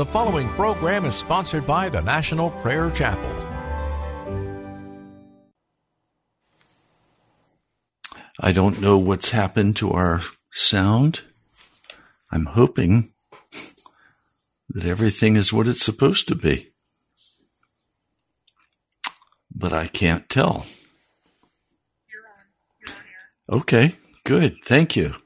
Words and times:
The 0.00 0.06
following 0.06 0.48
program 0.54 1.04
is 1.04 1.14
sponsored 1.14 1.66
by 1.66 1.90
the 1.90 2.00
National 2.00 2.52
Prayer 2.62 2.90
Chapel. 2.90 3.30
I 8.40 8.50
don't 8.52 8.80
know 8.80 8.96
what's 8.96 9.32
happened 9.32 9.76
to 9.76 9.92
our 9.92 10.22
sound. 10.50 11.24
I'm 12.32 12.46
hoping 12.46 13.12
that 14.70 14.86
everything 14.86 15.36
is 15.36 15.52
what 15.52 15.68
it's 15.68 15.84
supposed 15.84 16.28
to 16.28 16.34
be. 16.34 16.72
But 19.54 19.74
I 19.74 19.86
can't 19.86 20.26
tell. 20.30 20.64
You're 22.10 22.22
on. 22.22 22.46
You're 22.80 22.96
on 22.96 23.02
air. 23.02 23.58
Okay, 23.60 23.96
good. 24.24 24.64
Thank 24.64 24.96
you. 24.96 25.19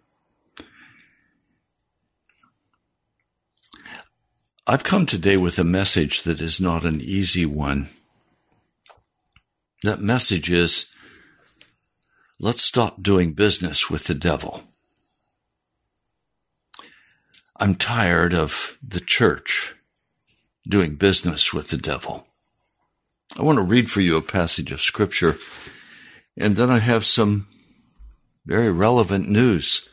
I've 4.67 4.83
come 4.83 5.05
today 5.05 5.37
with 5.37 5.59
a 5.59 5.65
message 5.65 6.23
that 6.23 6.41
is 6.41 6.59
not 6.59 6.87
an 6.87 7.03
easy 7.03 7.45
one. 7.45 7.91
That 9.83 10.01
message 10.01 10.51
is 10.51 10.95
let's 12.41 12.63
stop 12.63 13.03
doing 13.03 13.35
business 13.35 13.91
with 13.91 14.05
the 14.05 14.15
devil. 14.15 14.63
I'm 17.61 17.75
tired 17.75 18.33
of 18.33 18.79
the 18.83 19.01
church 19.01 19.75
doing 20.67 20.95
business 20.95 21.53
with 21.53 21.69
the 21.69 21.77
devil. 21.77 22.27
I 23.39 23.43
want 23.43 23.59
to 23.59 23.65
read 23.65 23.91
for 23.91 24.01
you 24.01 24.17
a 24.17 24.23
passage 24.23 24.73
of 24.73 24.81
scripture, 24.81 25.37
and 26.39 26.57
then 26.57 26.71
I 26.71 26.79
have 26.79 27.05
some 27.05 27.49
very 28.47 28.73
relevant 28.73 29.29
news 29.29 29.91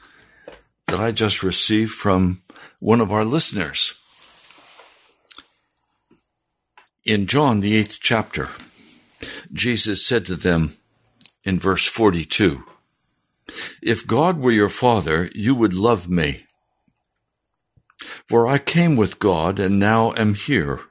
that 0.88 1.02
I 1.02 1.12
just 1.12 1.44
received 1.44 1.92
from 1.92 2.42
one 2.80 3.02
of 3.02 3.12
our 3.12 3.26
listeners. 3.26 4.01
In 7.04 7.26
John, 7.26 7.62
the 7.62 7.76
eighth 7.76 7.98
chapter, 8.00 8.50
Jesus 9.52 10.06
said 10.06 10.24
to 10.28 10.36
them 10.36 10.78
in 11.44 11.58
verse 11.58 11.88
42, 11.88 12.64
If 13.82 14.06
God 14.06 14.38
were 14.38 14.52
your 14.52 14.70
father, 14.70 15.28
you 15.34 15.56
would 15.56 15.74
love 15.74 16.08
me. 16.08 16.46
For 17.98 18.48
I 18.48 18.60
came 18.60 18.96
with 18.96 19.18
God 19.18 19.58
and 19.58 19.80
now 19.80 20.14
am 20.16 20.36
here. 20.36 20.82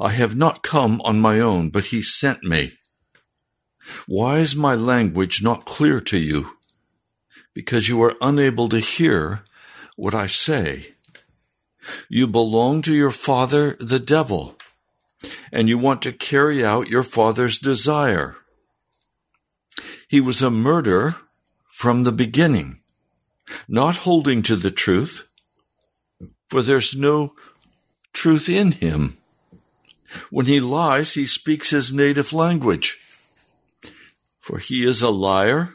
I 0.00 0.10
have 0.10 0.34
not 0.34 0.64
come 0.64 1.00
on 1.02 1.20
my 1.20 1.38
own, 1.38 1.70
but 1.70 1.86
he 1.86 2.02
sent 2.02 2.42
me. 2.42 2.72
Why 4.08 4.38
is 4.38 4.56
my 4.56 4.74
language 4.74 5.40
not 5.40 5.66
clear 5.66 6.00
to 6.00 6.18
you? 6.18 6.56
Because 7.54 7.88
you 7.88 8.02
are 8.02 8.16
unable 8.20 8.68
to 8.70 8.80
hear 8.80 9.44
what 9.94 10.16
I 10.16 10.26
say. 10.26 10.96
You 12.08 12.26
belong 12.26 12.82
to 12.82 12.94
your 12.94 13.10
father, 13.10 13.76
the 13.78 13.98
devil, 13.98 14.56
and 15.52 15.68
you 15.68 15.78
want 15.78 16.02
to 16.02 16.12
carry 16.12 16.64
out 16.64 16.88
your 16.88 17.02
father's 17.02 17.58
desire. 17.58 18.36
He 20.08 20.20
was 20.20 20.42
a 20.42 20.50
murderer 20.50 21.16
from 21.70 22.02
the 22.02 22.12
beginning, 22.12 22.80
not 23.68 23.98
holding 23.98 24.42
to 24.42 24.56
the 24.56 24.70
truth, 24.70 25.28
for 26.48 26.62
there's 26.62 26.96
no 26.96 27.34
truth 28.12 28.48
in 28.48 28.72
him. 28.72 29.18
When 30.30 30.46
he 30.46 30.60
lies, 30.60 31.14
he 31.14 31.26
speaks 31.26 31.70
his 31.70 31.92
native 31.92 32.32
language, 32.32 32.98
for 34.40 34.58
he 34.58 34.84
is 34.84 35.02
a 35.02 35.10
liar 35.10 35.74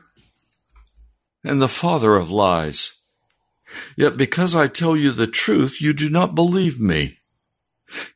and 1.43 1.61
the 1.61 1.67
father 1.67 2.15
of 2.15 2.31
lies. 2.31 2.92
Yet 3.95 4.17
because 4.17 4.55
I 4.55 4.67
tell 4.67 4.95
you 4.95 5.11
the 5.11 5.27
truth, 5.27 5.81
you 5.81 5.93
do 5.93 6.09
not 6.09 6.35
believe 6.35 6.79
me. 6.79 7.19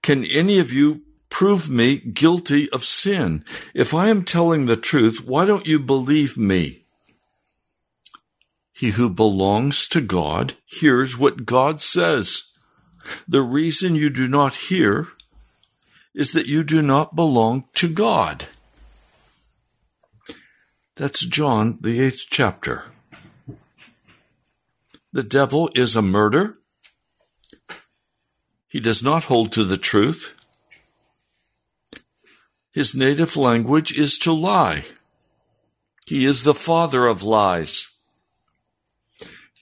Can 0.02 0.26
any 0.26 0.60
of 0.60 0.74
you 0.74 1.04
prove 1.30 1.70
me 1.70 1.98
guilty 1.98 2.70
of 2.72 2.84
sin? 2.84 3.44
If 3.74 3.94
I 3.94 4.10
am 4.10 4.24
telling 4.24 4.66
the 4.66 4.78
truth, 4.78 5.24
why 5.26 5.46
don't 5.46 5.68
you 5.68 5.80
believe 5.80 6.38
me? 6.38 6.86
He 8.74 8.92
who 8.92 9.10
belongs 9.10 9.88
to 9.90 10.02
God 10.02 10.56
hears 10.66 11.18
what 11.18 11.46
God 11.46 11.82
says. 11.82 12.52
The 13.28 13.42
reason 13.42 13.96
you 13.96 14.10
do 14.10 14.28
not 14.28 14.56
hear 14.56 15.08
is 16.14 16.34
that 16.34 16.48
you 16.48 16.64
do 16.64 16.82
not 16.82 17.16
belong 17.16 17.66
to 17.76 17.88
God. 17.88 18.46
That's 20.96 21.26
John, 21.26 21.78
the 21.82 22.02
eighth 22.02 22.26
chapter. 22.30 22.86
The 25.18 25.24
devil 25.24 25.72
is 25.74 25.96
a 25.96 26.04
murderer. 26.04 26.60
He 28.68 28.80
does 28.80 29.02
not 29.02 29.24
hold 29.24 29.52
to 29.54 29.64
the 29.64 29.76
truth. 29.76 30.36
His 32.72 32.94
native 32.94 33.36
language 33.36 33.98
is 33.98 34.20
to 34.20 34.32
lie. 34.32 34.84
He 36.06 36.24
is 36.24 36.44
the 36.44 36.54
father 36.54 37.08
of 37.08 37.24
lies. 37.24 37.98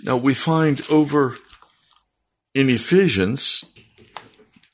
Now 0.04 0.18
we 0.18 0.34
find 0.34 0.86
over 0.92 1.38
in 2.54 2.70
Ephesians 2.70 3.64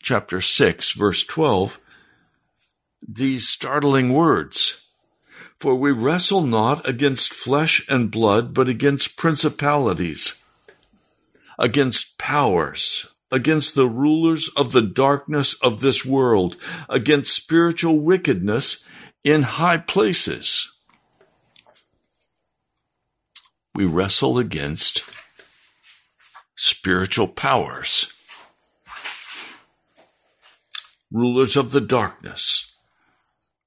chapter 0.02 0.42
6, 0.42 0.94
verse 0.94 1.24
12, 1.26 1.80
these 3.08 3.48
startling 3.48 4.14
words 4.14 4.88
For 5.60 5.76
we 5.76 5.92
wrestle 5.92 6.42
not 6.42 6.90
against 6.90 7.36
flesh 7.36 7.88
and 7.88 8.10
blood, 8.10 8.56
but 8.56 8.68
against 8.68 9.16
principalities, 9.16 10.41
against 11.62 12.18
powers, 12.18 13.06
against 13.32 13.76
the 13.76 13.88
rulers 13.88 14.50
of 14.58 14.72
the 14.72 14.82
darkness 14.82 15.54
of 15.62 15.80
this 15.80 16.04
world, 16.04 16.58
against 16.90 17.36
spiritual 17.36 18.00
wickedness 18.00 18.86
in 19.24 19.44
high 19.44 19.78
places. 19.78 20.74
We 23.76 23.86
wrestle 23.86 24.40
against 24.40 25.04
spiritual 26.56 27.28
powers 27.28 28.12
rulers 31.12 31.58
of 31.58 31.72
the 31.72 31.82
darkness, 31.82 32.74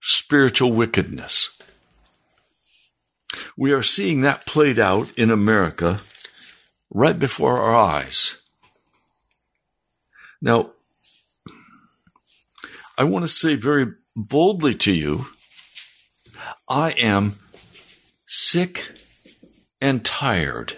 spiritual 0.00 0.72
wickedness. 0.72 1.58
We 3.56 3.72
are 3.72 3.82
seeing 3.82 4.22
that 4.22 4.46
played 4.46 4.78
out 4.78 5.12
in 5.18 5.30
America 5.30 6.00
right 6.94 7.18
before 7.18 7.58
our 7.58 7.74
eyes. 7.74 8.40
Now, 10.40 10.70
I 12.96 13.04
want 13.04 13.24
to 13.24 13.28
say 13.28 13.56
very 13.56 13.86
boldly 14.16 14.74
to 14.76 14.92
you, 14.92 15.26
I 16.66 16.92
am 16.92 17.38
sick 18.24 18.92
and 19.82 20.02
tired 20.02 20.74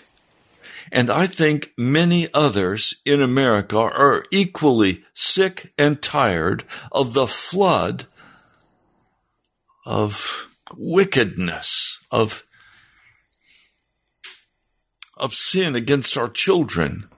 and 0.93 1.11
I 1.11 1.27
think 1.27 1.73
many 1.77 2.29
others 2.33 3.03
in 3.05 3.21
America 3.21 3.79
are 3.79 4.25
equally 4.31 5.05
sick 5.15 5.73
and 5.77 6.01
tired 6.01 6.65
of 6.93 7.13
the 7.13 7.27
flood 7.27 8.05
of 9.85 10.49
wickedness, 10.75 12.05
of, 12.11 12.47
of 15.17 15.35
sin 15.35 15.75
against 15.75 16.17
our 16.17 16.29
children, 16.29 17.09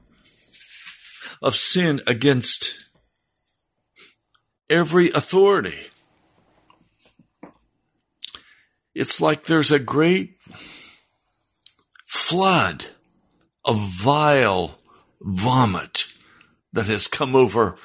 of 1.42 1.54
sin 1.54 2.00
against 2.06 2.88
every 4.70 5.10
authority. 5.10 5.78
It's 8.94 9.20
like 9.20 9.44
there's 9.44 9.70
a 9.70 9.78
great 9.78 10.36
flood 12.06 12.86
of 13.64 13.78
vile 13.78 14.78
vomit 15.20 16.04
that 16.72 16.86
has 16.86 17.06
come 17.06 17.34
over 17.34 17.76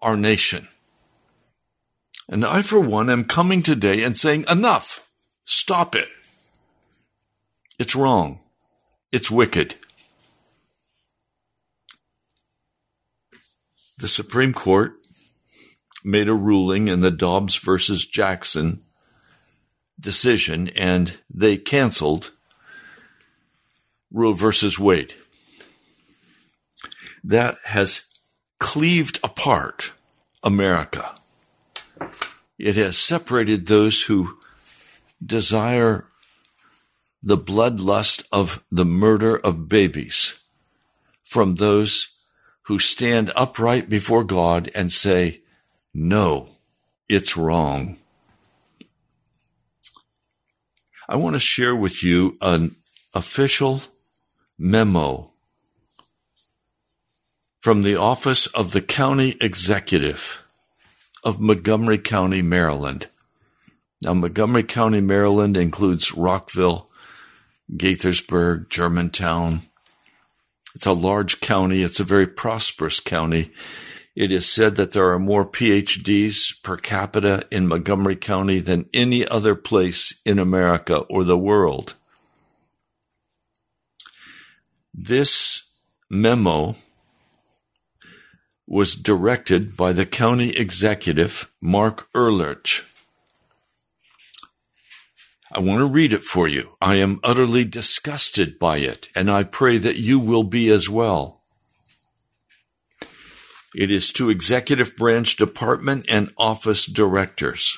our 0.00 0.16
nation. 0.16 0.68
And 2.28 2.44
I, 2.44 2.62
for 2.62 2.80
one, 2.80 3.10
am 3.10 3.24
coming 3.24 3.62
today 3.62 4.02
and 4.02 4.16
saying, 4.16 4.44
enough, 4.48 5.10
stop 5.44 5.94
it. 5.94 6.08
It's 7.78 7.96
wrong. 7.96 8.41
It's 9.12 9.30
wicked. 9.30 9.74
The 13.98 14.08
Supreme 14.08 14.54
Court 14.54 14.94
made 16.02 16.28
a 16.28 16.34
ruling 16.34 16.88
in 16.88 17.00
the 17.00 17.10
Dobbs 17.10 17.56
versus 17.56 18.06
Jackson 18.06 18.82
decision 20.00 20.68
and 20.70 21.18
they 21.28 21.58
canceled 21.58 22.32
Roe 24.10 24.32
versus 24.32 24.78
Wade 24.78 25.14
that 27.22 27.58
has 27.64 28.18
cleaved 28.58 29.20
apart 29.22 29.92
America. 30.42 31.14
It 32.58 32.76
has 32.76 32.96
separated 32.98 33.66
those 33.66 34.02
who 34.02 34.38
desire 35.24 36.06
the 37.22 37.38
bloodlust 37.38 38.26
of 38.32 38.64
the 38.70 38.84
murder 38.84 39.36
of 39.36 39.68
babies 39.68 40.40
from 41.24 41.54
those 41.54 42.14
who 42.62 42.78
stand 42.78 43.32
upright 43.36 43.88
before 43.88 44.24
God 44.24 44.70
and 44.74 44.92
say, 44.92 45.42
No, 45.94 46.50
it's 47.08 47.36
wrong. 47.36 47.98
I 51.08 51.16
want 51.16 51.34
to 51.34 51.40
share 51.40 51.76
with 51.76 52.02
you 52.02 52.36
an 52.40 52.76
official 53.14 53.82
memo 54.58 55.30
from 57.60 57.82
the 57.82 57.96
office 57.96 58.46
of 58.48 58.72
the 58.72 58.80
county 58.80 59.36
executive 59.40 60.44
of 61.22 61.40
Montgomery 61.40 61.98
County, 61.98 62.42
Maryland. 62.42 63.08
Now, 64.02 64.14
Montgomery 64.14 64.64
County, 64.64 65.00
Maryland 65.00 65.56
includes 65.56 66.12
Rockville, 66.14 66.88
Gaithersburg, 67.70 68.68
Germantown. 68.68 69.62
It's 70.74 70.86
a 70.86 70.92
large 70.92 71.40
county. 71.40 71.82
It's 71.82 72.00
a 72.00 72.04
very 72.04 72.26
prosperous 72.26 73.00
county. 73.00 73.50
It 74.14 74.30
is 74.30 74.46
said 74.46 74.76
that 74.76 74.92
there 74.92 75.10
are 75.10 75.18
more 75.18 75.46
PhDs 75.46 76.62
per 76.62 76.76
capita 76.76 77.46
in 77.50 77.66
Montgomery 77.66 78.16
County 78.16 78.58
than 78.58 78.88
any 78.92 79.26
other 79.26 79.54
place 79.54 80.20
in 80.26 80.38
America 80.38 80.98
or 81.08 81.24
the 81.24 81.38
world. 81.38 81.94
This 84.92 85.70
memo 86.10 86.76
was 88.66 88.94
directed 88.94 89.76
by 89.76 89.92
the 89.92 90.06
county 90.06 90.50
executive, 90.50 91.50
Marc 91.60 92.10
Elrich. 92.12 92.91
I 95.54 95.58
want 95.58 95.80
to 95.80 95.86
read 95.86 96.14
it 96.14 96.22
for 96.22 96.48
you. 96.48 96.76
I 96.80 96.94
am 96.96 97.20
utterly 97.22 97.66
disgusted 97.66 98.58
by 98.58 98.78
it, 98.78 99.10
and 99.14 99.30
I 99.30 99.42
pray 99.42 99.76
that 99.76 99.96
you 99.96 100.18
will 100.18 100.44
be 100.44 100.70
as 100.70 100.88
well. 100.88 101.42
It 103.74 103.90
is 103.90 104.12
to 104.14 104.30
executive 104.30 104.96
branch 104.96 105.36
department 105.36 106.06
and 106.08 106.30
office 106.38 106.86
directors. 106.86 107.76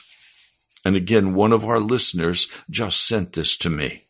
And 0.84 0.94
again, 0.94 1.34
one 1.34 1.50
of 1.50 1.64
our 1.64 1.80
listeners 1.80 2.46
just 2.70 3.08
sent 3.08 3.32
this 3.32 3.56
to 3.58 3.70
me. 3.70 4.04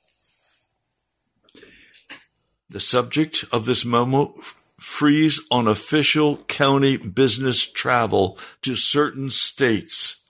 The 2.68 2.80
subject 2.80 3.46
of 3.50 3.64
this 3.64 3.82
memo 3.84 4.34
freeze 4.78 5.40
on 5.50 5.68
official 5.68 6.38
county 6.48 6.98
business 6.98 7.70
travel 7.70 8.38
to 8.60 8.74
certain 8.74 9.30
states 9.30 10.23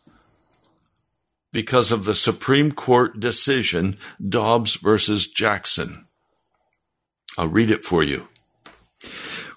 because 1.55 1.93
of 1.93 2.05
the 2.05 2.17
Supreme 2.17 2.73
Court 2.73 3.21
decision 3.21 3.97
Dobbs 4.29 4.75
versus 4.75 5.29
Jackson. 5.29 6.07
I'll 7.39 7.49
read 7.49 7.71
it 7.71 7.85
for 7.85 8.03
you. 8.03 8.29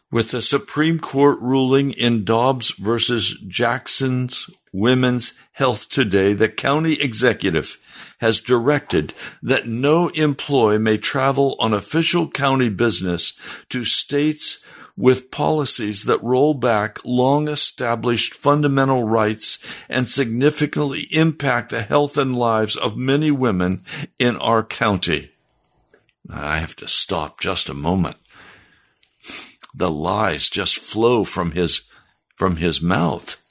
With 0.09 0.31
the 0.31 0.41
Supreme 0.41 0.99
Court 0.99 1.38
ruling 1.41 1.91
in 1.91 2.23
Dobbs 2.23 2.71
versus 2.71 3.44
Jackson's 3.47 4.49
Women's 4.71 5.33
Health 5.53 5.89
Today, 5.89 6.33
the 6.33 6.47
county 6.47 6.94
executive 7.01 7.77
has 8.19 8.39
directed 8.39 9.13
that 9.41 9.67
no 9.67 10.09
employee 10.09 10.77
may 10.77 10.97
travel 10.97 11.55
on 11.59 11.73
official 11.73 12.29
county 12.29 12.69
business 12.69 13.39
to 13.69 13.83
states 13.83 14.65
with 14.97 15.29
policies 15.29 16.05
that 16.05 16.21
roll 16.23 16.55
back 16.55 16.97
long 17.05 17.47
established 17.47 18.33
fundamental 18.33 19.03
rights 19.03 19.59
and 19.88 20.09
significantly 20.09 21.07
impact 21.11 21.69
the 21.69 21.83
health 21.83 22.17
and 22.17 22.35
lives 22.35 22.75
of 22.75 22.97
many 22.97 23.29
women 23.29 23.81
in 24.17 24.35
our 24.38 24.63
county. 24.63 25.29
I 26.29 26.57
have 26.57 26.75
to 26.77 26.88
stop 26.88 27.39
just 27.39 27.69
a 27.69 27.75
moment. 27.75 28.17
The 29.73 29.91
lies 29.91 30.49
just 30.49 30.79
flow 30.79 31.23
from 31.23 31.51
his, 31.51 31.81
from 32.35 32.55
his 32.55 32.81
mouth. 32.81 33.43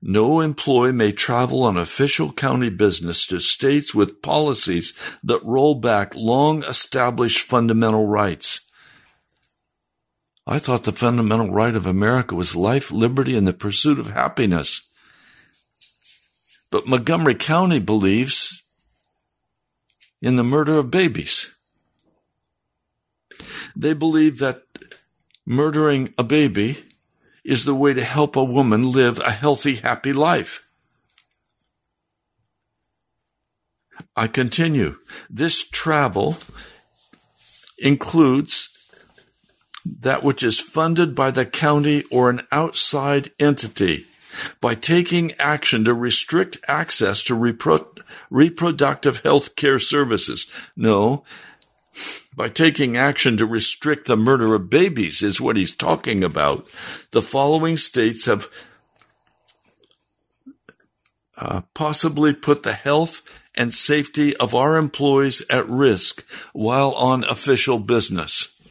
No 0.00 0.40
employee 0.40 0.92
may 0.92 1.12
travel 1.12 1.64
on 1.64 1.76
official 1.76 2.32
county 2.32 2.70
business 2.70 3.26
to 3.26 3.40
states 3.40 3.94
with 3.94 4.22
policies 4.22 4.98
that 5.24 5.44
roll 5.44 5.74
back 5.74 6.14
long 6.14 6.62
established 6.64 7.40
fundamental 7.40 8.06
rights. 8.06 8.70
I 10.46 10.58
thought 10.58 10.84
the 10.84 10.92
fundamental 10.92 11.50
right 11.50 11.74
of 11.74 11.84
America 11.84 12.34
was 12.34 12.56
life, 12.56 12.90
liberty, 12.90 13.36
and 13.36 13.46
the 13.46 13.52
pursuit 13.52 13.98
of 13.98 14.10
happiness. 14.10 14.90
But 16.70 16.86
Montgomery 16.86 17.34
County 17.34 17.80
believes 17.80 18.62
in 20.22 20.36
the 20.36 20.44
murder 20.44 20.78
of 20.78 20.90
babies. 20.90 21.54
They 23.76 23.92
believe 23.92 24.38
that 24.38 24.62
murdering 25.44 26.14
a 26.16 26.24
baby 26.24 26.84
is 27.48 27.64
the 27.64 27.74
way 27.74 27.94
to 27.94 28.04
help 28.04 28.36
a 28.36 28.44
woman 28.44 28.92
live 28.92 29.18
a 29.20 29.30
healthy, 29.30 29.76
happy 29.76 30.12
life. 30.12 30.68
I 34.14 34.26
continue. 34.26 34.96
This 35.30 35.66
travel 35.66 36.36
includes 37.78 38.76
that 39.86 40.22
which 40.22 40.42
is 40.42 40.60
funded 40.60 41.14
by 41.14 41.30
the 41.30 41.46
county 41.46 42.04
or 42.10 42.28
an 42.28 42.42
outside 42.52 43.30
entity 43.40 44.04
by 44.60 44.74
taking 44.74 45.32
action 45.38 45.84
to 45.84 45.94
restrict 45.94 46.58
access 46.68 47.22
to 47.22 47.34
repro- 47.34 47.98
reproductive 48.28 49.22
health 49.22 49.56
care 49.56 49.78
services. 49.78 50.52
No, 50.76 51.24
by 52.38 52.48
taking 52.48 52.96
action 52.96 53.36
to 53.36 53.44
restrict 53.44 54.06
the 54.06 54.16
murder 54.16 54.54
of 54.54 54.70
babies 54.70 55.24
is 55.24 55.40
what 55.40 55.56
he's 55.56 55.74
talking 55.74 56.22
about. 56.22 56.68
The 57.10 57.20
following 57.20 57.76
states 57.76 58.26
have 58.26 58.48
uh, 61.36 61.62
possibly 61.74 62.32
put 62.32 62.62
the 62.62 62.74
health 62.74 63.22
and 63.56 63.74
safety 63.74 64.36
of 64.36 64.54
our 64.54 64.76
employees 64.76 65.44
at 65.50 65.68
risk 65.68 66.24
while 66.52 66.92
on 66.92 67.24
official 67.24 67.80
business. 67.80 68.62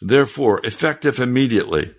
Therefore, 0.00 0.64
effective 0.64 1.18
immediately, 1.18 1.96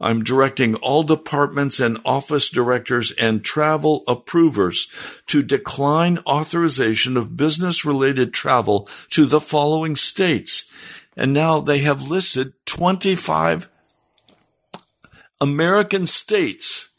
I'm 0.00 0.22
directing 0.22 0.74
all 0.76 1.02
departments 1.02 1.80
and 1.80 1.98
office 2.04 2.50
directors 2.50 3.12
and 3.12 3.44
travel 3.44 4.04
approvers 4.06 4.88
to 5.26 5.42
decline 5.42 6.18
authorization 6.26 7.16
of 7.16 7.36
business 7.36 7.84
related 7.84 8.32
travel 8.32 8.88
to 9.10 9.26
the 9.26 9.40
following 9.40 9.96
states. 9.96 10.72
And 11.16 11.32
now 11.32 11.60
they 11.60 11.78
have 11.78 12.10
listed 12.10 12.52
25 12.66 13.68
American 15.40 16.06
states 16.06 16.90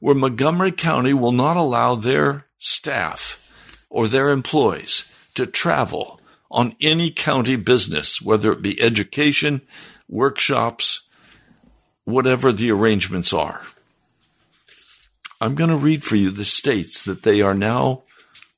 where 0.00 0.14
Montgomery 0.14 0.72
County 0.72 1.14
will 1.14 1.32
not 1.32 1.56
allow 1.56 1.94
their 1.94 2.46
staff 2.58 3.52
or 3.90 4.08
their 4.08 4.30
employees 4.30 5.10
to 5.34 5.46
travel 5.46 6.20
on 6.50 6.76
any 6.80 7.10
county 7.10 7.56
business, 7.56 8.20
whether 8.20 8.52
it 8.52 8.62
be 8.62 8.80
education, 8.80 9.62
workshops, 10.08 11.03
whatever 12.04 12.52
the 12.52 12.70
arrangements 12.70 13.32
are. 13.32 13.62
I'm 15.40 15.54
going 15.54 15.70
to 15.70 15.76
read 15.76 16.04
for 16.04 16.16
you 16.16 16.30
the 16.30 16.44
states 16.44 17.04
that 17.04 17.22
they 17.22 17.40
are 17.40 17.54
now 17.54 18.02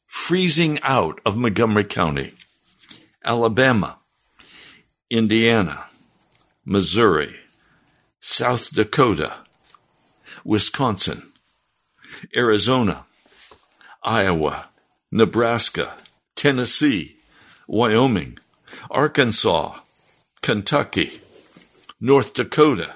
freezing 0.07 0.79
out 0.83 1.21
of 1.25 1.37
Montgomery 1.37 1.85
County 1.85 2.33
Alabama, 3.25 3.99
Indiana, 5.11 5.85
Missouri, 6.65 7.35
South 8.21 8.73
Dakota, 8.73 9.35
Wisconsin, 10.45 11.33
Arizona, 12.37 13.05
Iowa, 14.03 14.67
Nebraska, 15.11 15.95
Tennessee, 16.37 17.17
Wyoming, 17.67 18.39
Arkansas, 18.91 19.81
Kentucky, 20.41 21.21
North 22.01 22.35
Dakota, 22.35 22.95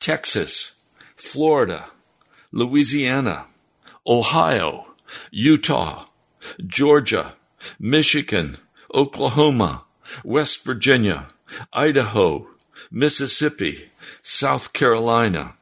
Texas, 0.00 0.82
Florida, 1.16 1.86
Louisiana, 2.52 3.46
Ohio, 4.06 4.86
Utah, 5.30 6.06
Georgia, 6.66 7.34
Michigan, 7.78 8.58
Oklahoma, 8.94 9.84
West 10.22 10.64
Virginia, 10.64 11.28
Idaho, 11.72 12.48
Mississippi, 12.90 13.90
South 14.22 14.72
Carolina. 14.72 15.54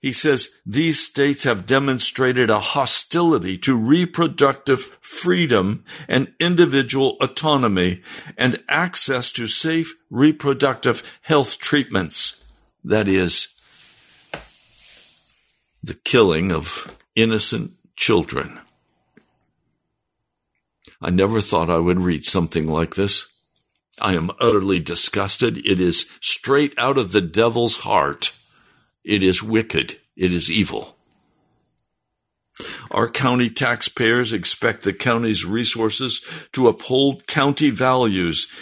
He 0.00 0.12
says 0.12 0.60
these 0.64 1.04
states 1.04 1.42
have 1.42 1.66
demonstrated 1.66 2.50
a 2.50 2.60
hostility 2.60 3.58
to 3.58 3.76
reproductive 3.76 4.96
freedom 5.00 5.84
and 6.06 6.32
individual 6.38 7.16
autonomy 7.20 8.02
and 8.36 8.62
access 8.68 9.32
to 9.32 9.48
safe 9.48 9.96
reproductive 10.08 11.18
health 11.22 11.58
treatments. 11.58 12.37
That 12.84 13.08
is, 13.08 13.54
the 15.82 15.94
killing 15.94 16.52
of 16.52 16.96
innocent 17.14 17.72
children. 17.96 18.60
I 21.00 21.10
never 21.10 21.40
thought 21.40 21.70
I 21.70 21.78
would 21.78 22.00
read 22.00 22.24
something 22.24 22.66
like 22.66 22.94
this. 22.94 23.34
I 24.00 24.14
am 24.14 24.30
utterly 24.40 24.80
disgusted. 24.80 25.58
It 25.58 25.80
is 25.80 26.10
straight 26.20 26.74
out 26.78 26.98
of 26.98 27.12
the 27.12 27.20
devil's 27.20 27.78
heart. 27.78 28.34
It 29.04 29.22
is 29.22 29.42
wicked. 29.42 29.98
It 30.16 30.32
is 30.32 30.50
evil. 30.50 30.96
Our 32.90 33.08
county 33.08 33.50
taxpayers 33.50 34.32
expect 34.32 34.82
the 34.82 34.92
county's 34.92 35.44
resources 35.44 36.24
to 36.52 36.68
uphold 36.68 37.26
county 37.26 37.70
values 37.70 38.52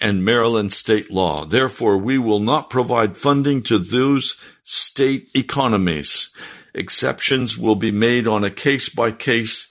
and 0.00 0.24
Maryland 0.24 0.72
state 0.72 1.10
law. 1.10 1.44
Therefore, 1.44 1.96
we 1.96 2.18
will 2.18 2.40
not 2.40 2.70
provide 2.70 3.16
funding 3.16 3.62
to 3.64 3.78
those 3.78 4.40
state 4.64 5.28
economies. 5.34 6.34
Exceptions 6.74 7.56
will 7.56 7.76
be 7.76 7.90
made 7.90 8.26
on 8.26 8.44
a 8.44 8.50
case 8.50 8.88
by 8.88 9.12
case 9.12 9.70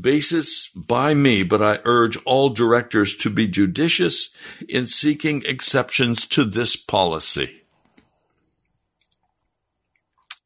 basis 0.00 0.68
by 0.68 1.14
me, 1.14 1.42
but 1.42 1.62
I 1.62 1.78
urge 1.84 2.16
all 2.24 2.48
directors 2.48 3.16
to 3.18 3.30
be 3.30 3.46
judicious 3.46 4.34
in 4.68 4.86
seeking 4.86 5.42
exceptions 5.44 6.26
to 6.28 6.44
this 6.44 6.76
policy. 6.76 7.62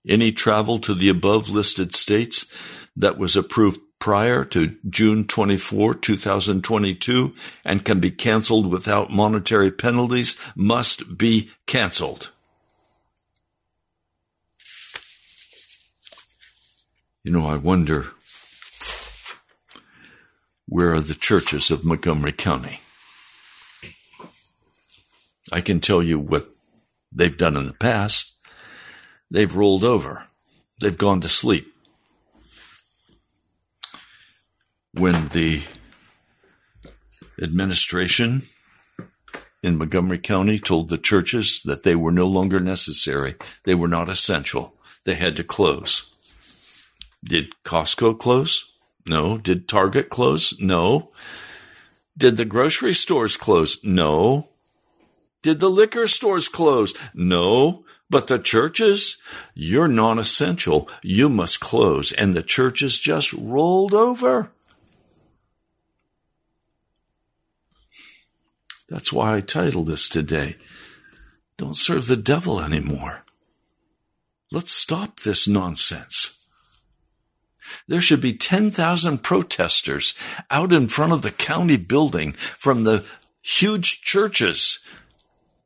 Any 0.06 0.32
travel 0.32 0.78
to 0.80 0.94
the 0.94 1.08
above 1.08 1.48
listed 1.48 1.94
states 1.94 2.52
that 2.96 3.18
was 3.18 3.36
approved 3.36 3.80
prior 3.98 4.44
to 4.44 4.76
June 4.88 5.26
24, 5.26 5.94
2022 5.94 7.34
and 7.64 7.84
can 7.84 8.00
be 8.00 8.10
canceled 8.10 8.70
without 8.70 9.10
monetary 9.10 9.70
penalties 9.70 10.38
must 10.54 11.18
be 11.18 11.50
canceled. 11.66 12.30
You 17.24 17.32
know, 17.32 17.46
I 17.46 17.56
wonder 17.56 18.06
where 20.68 20.92
are 20.92 21.00
the 21.00 21.14
churches 21.14 21.70
of 21.70 21.84
Montgomery 21.84 22.32
County? 22.32 22.80
I 25.52 25.60
can 25.60 25.80
tell 25.80 26.02
you 26.02 26.18
what 26.18 26.48
they've 27.12 27.36
done 27.36 27.56
in 27.56 27.66
the 27.66 27.72
past. 27.72 28.32
They've 29.30 29.54
rolled 29.54 29.84
over. 29.84 30.26
They've 30.80 30.96
gone 30.96 31.20
to 31.22 31.28
sleep. 31.28 31.72
When 34.98 35.28
the 35.28 35.62
administration 37.42 38.48
in 39.62 39.76
Montgomery 39.76 40.18
County 40.18 40.58
told 40.58 40.88
the 40.88 40.96
churches 40.96 41.62
that 41.64 41.82
they 41.82 41.94
were 41.94 42.12
no 42.12 42.26
longer 42.26 42.60
necessary, 42.60 43.34
they 43.64 43.74
were 43.74 43.88
not 43.88 44.08
essential, 44.08 44.74
they 45.04 45.14
had 45.14 45.36
to 45.36 45.44
close. 45.44 46.16
Did 47.22 47.52
Costco 47.62 48.18
close? 48.18 48.72
No. 49.06 49.36
Did 49.36 49.68
Target 49.68 50.08
close? 50.08 50.58
No. 50.60 51.10
Did 52.16 52.38
the 52.38 52.46
grocery 52.46 52.94
stores 52.94 53.36
close? 53.36 53.84
No. 53.84 54.48
Did 55.42 55.60
the 55.60 55.70
liquor 55.70 56.06
stores 56.06 56.48
close? 56.48 56.94
No. 57.14 57.84
But 58.08 58.28
the 58.28 58.38
churches, 58.38 59.18
you're 59.54 59.88
non 59.88 60.18
essential. 60.18 60.88
You 61.02 61.28
must 61.28 61.60
close. 61.60 62.12
And 62.12 62.34
the 62.34 62.42
churches 62.42 62.98
just 62.98 63.32
rolled 63.34 63.92
over. 63.92 64.52
That's 68.88 69.12
why 69.12 69.36
I 69.36 69.40
titled 69.40 69.88
this 69.88 70.08
today 70.08 70.56
Don't 71.58 71.76
Serve 71.76 72.06
the 72.06 72.16
Devil 72.16 72.60
Anymore. 72.60 73.22
Let's 74.52 74.72
stop 74.72 75.20
this 75.20 75.48
nonsense. 75.48 76.46
There 77.88 78.00
should 78.00 78.20
be 78.20 78.32
10,000 78.32 79.22
protesters 79.24 80.14
out 80.52 80.72
in 80.72 80.86
front 80.86 81.12
of 81.12 81.22
the 81.22 81.32
county 81.32 81.76
building 81.76 82.32
from 82.32 82.84
the 82.84 83.04
huge 83.42 84.02
churches 84.02 84.78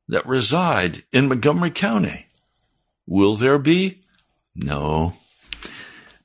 that 0.08 0.26
reside 0.26 1.04
in 1.12 1.28
Montgomery 1.28 1.70
County. 1.70 2.26
Will 3.06 3.36
there 3.36 3.58
be? 3.58 4.00
No. 4.54 5.14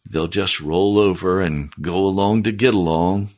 They'll 0.09 0.27
just 0.27 0.61
roll 0.61 0.97
over 0.97 1.41
and 1.41 1.73
go 1.81 1.97
along 2.05 2.43
to 2.43 2.51
get 2.53 2.73
along. 2.73 3.31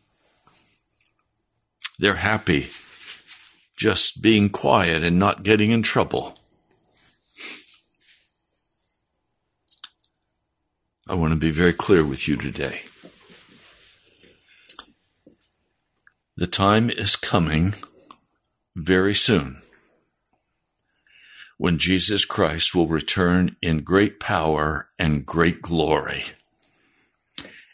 They're 1.97 2.15
happy 2.15 2.67
just 3.77 4.21
being 4.21 4.49
quiet 4.49 5.03
and 5.03 5.19
not 5.19 5.43
getting 5.43 5.71
in 5.71 5.83
trouble. 5.83 6.37
I 11.07 11.13
want 11.13 11.31
to 11.31 11.39
be 11.39 11.51
very 11.51 11.71
clear 11.71 12.03
with 12.03 12.27
you 12.27 12.35
today. 12.35 12.81
The 16.35 16.47
time 16.47 16.89
is 16.89 17.15
coming 17.15 17.75
very 18.75 19.15
soon 19.15 19.61
when 21.57 21.77
Jesus 21.77 22.25
Christ 22.25 22.75
will 22.75 22.87
return 22.87 23.55
in 23.61 23.81
great 23.81 24.19
power 24.19 24.89
and 24.99 25.25
great 25.25 25.61
glory. 25.61 26.23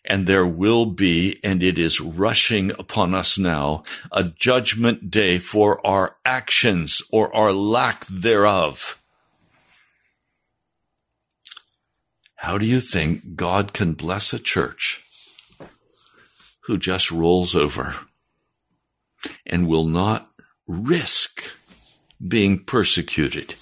And 0.06 0.28
there 0.28 0.46
will 0.46 0.86
be, 0.86 1.40
and 1.44 1.64
it 1.64 1.80
is 1.80 2.02
rushing 2.02 2.72
upon 2.72 3.16
us 3.16 3.38
now, 3.38 3.84
a 4.12 4.24
judgment 4.26 5.10
day 5.10 5.40
for 5.40 5.86
our 5.88 6.18
actions 6.26 7.02
or 7.12 7.34
our 7.34 7.54
lack 7.54 8.06
thereof. 8.08 9.02
How 12.36 12.58
do 12.58 12.66
you 12.66 12.82
think 12.82 13.38
God 13.38 13.72
can 13.72 13.94
bless 13.94 14.34
a 14.34 14.40
church 14.40 15.02
who 16.66 16.78
just 16.78 17.10
rolls 17.10 17.56
over 17.56 17.96
and 19.46 19.66
will 19.66 19.86
not 19.86 20.30
risk 20.68 21.56
being 22.26 22.62
persecuted? 22.66 23.56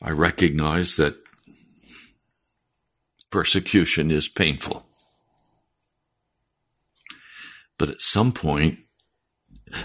I 0.00 0.10
recognize 0.10 0.94
that 0.94 1.16
persecution 3.36 4.10
is 4.10 4.30
painful. 4.30 4.86
But 7.76 7.90
at 7.90 8.00
some 8.00 8.32
point, 8.32 8.78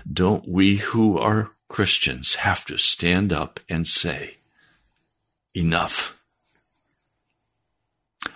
don't 0.09 0.47
we 0.47 0.77
who 0.77 1.17
are 1.17 1.51
Christians 1.67 2.35
have 2.35 2.63
to 2.67 2.77
stand 2.77 3.33
up 3.33 3.59
and 3.67 3.85
say, 3.85 4.37
enough. 5.53 6.17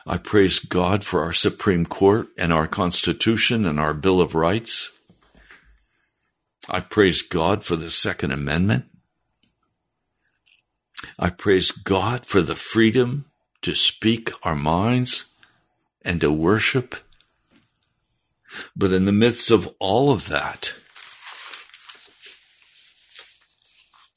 I 0.06 0.18
praise 0.18 0.60
God 0.60 1.06
for 1.06 1.22
our 1.22 1.32
Supreme 1.32 1.86
Court 1.86 2.28
and 2.38 2.52
our 2.52 2.68
Constitution 2.68 3.66
and 3.66 3.80
our 3.80 3.94
Bill 3.94 4.20
of 4.20 4.36
Rights. 4.36 5.00
I 6.68 6.82
praise 6.82 7.22
God 7.22 7.64
for 7.64 7.78
the 7.78 7.90
Second 7.90 8.32
Amendment. 8.32 8.84
I 11.18 11.30
praise 11.30 11.72
God 11.72 12.26
for 12.26 12.42
the 12.42 12.56
freedom 12.56 13.28
to 13.66 13.76
speak 13.76 14.32
our 14.44 14.56
minds 14.56 15.34
and 16.04 16.22
to 16.22 16.32
worship. 16.32 16.96
But 18.76 18.94
in 18.94 19.06
the 19.06 19.12
midst 19.12 19.52
of 19.52 19.70
all 19.80 20.12
of 20.12 20.30
that, 20.30 20.74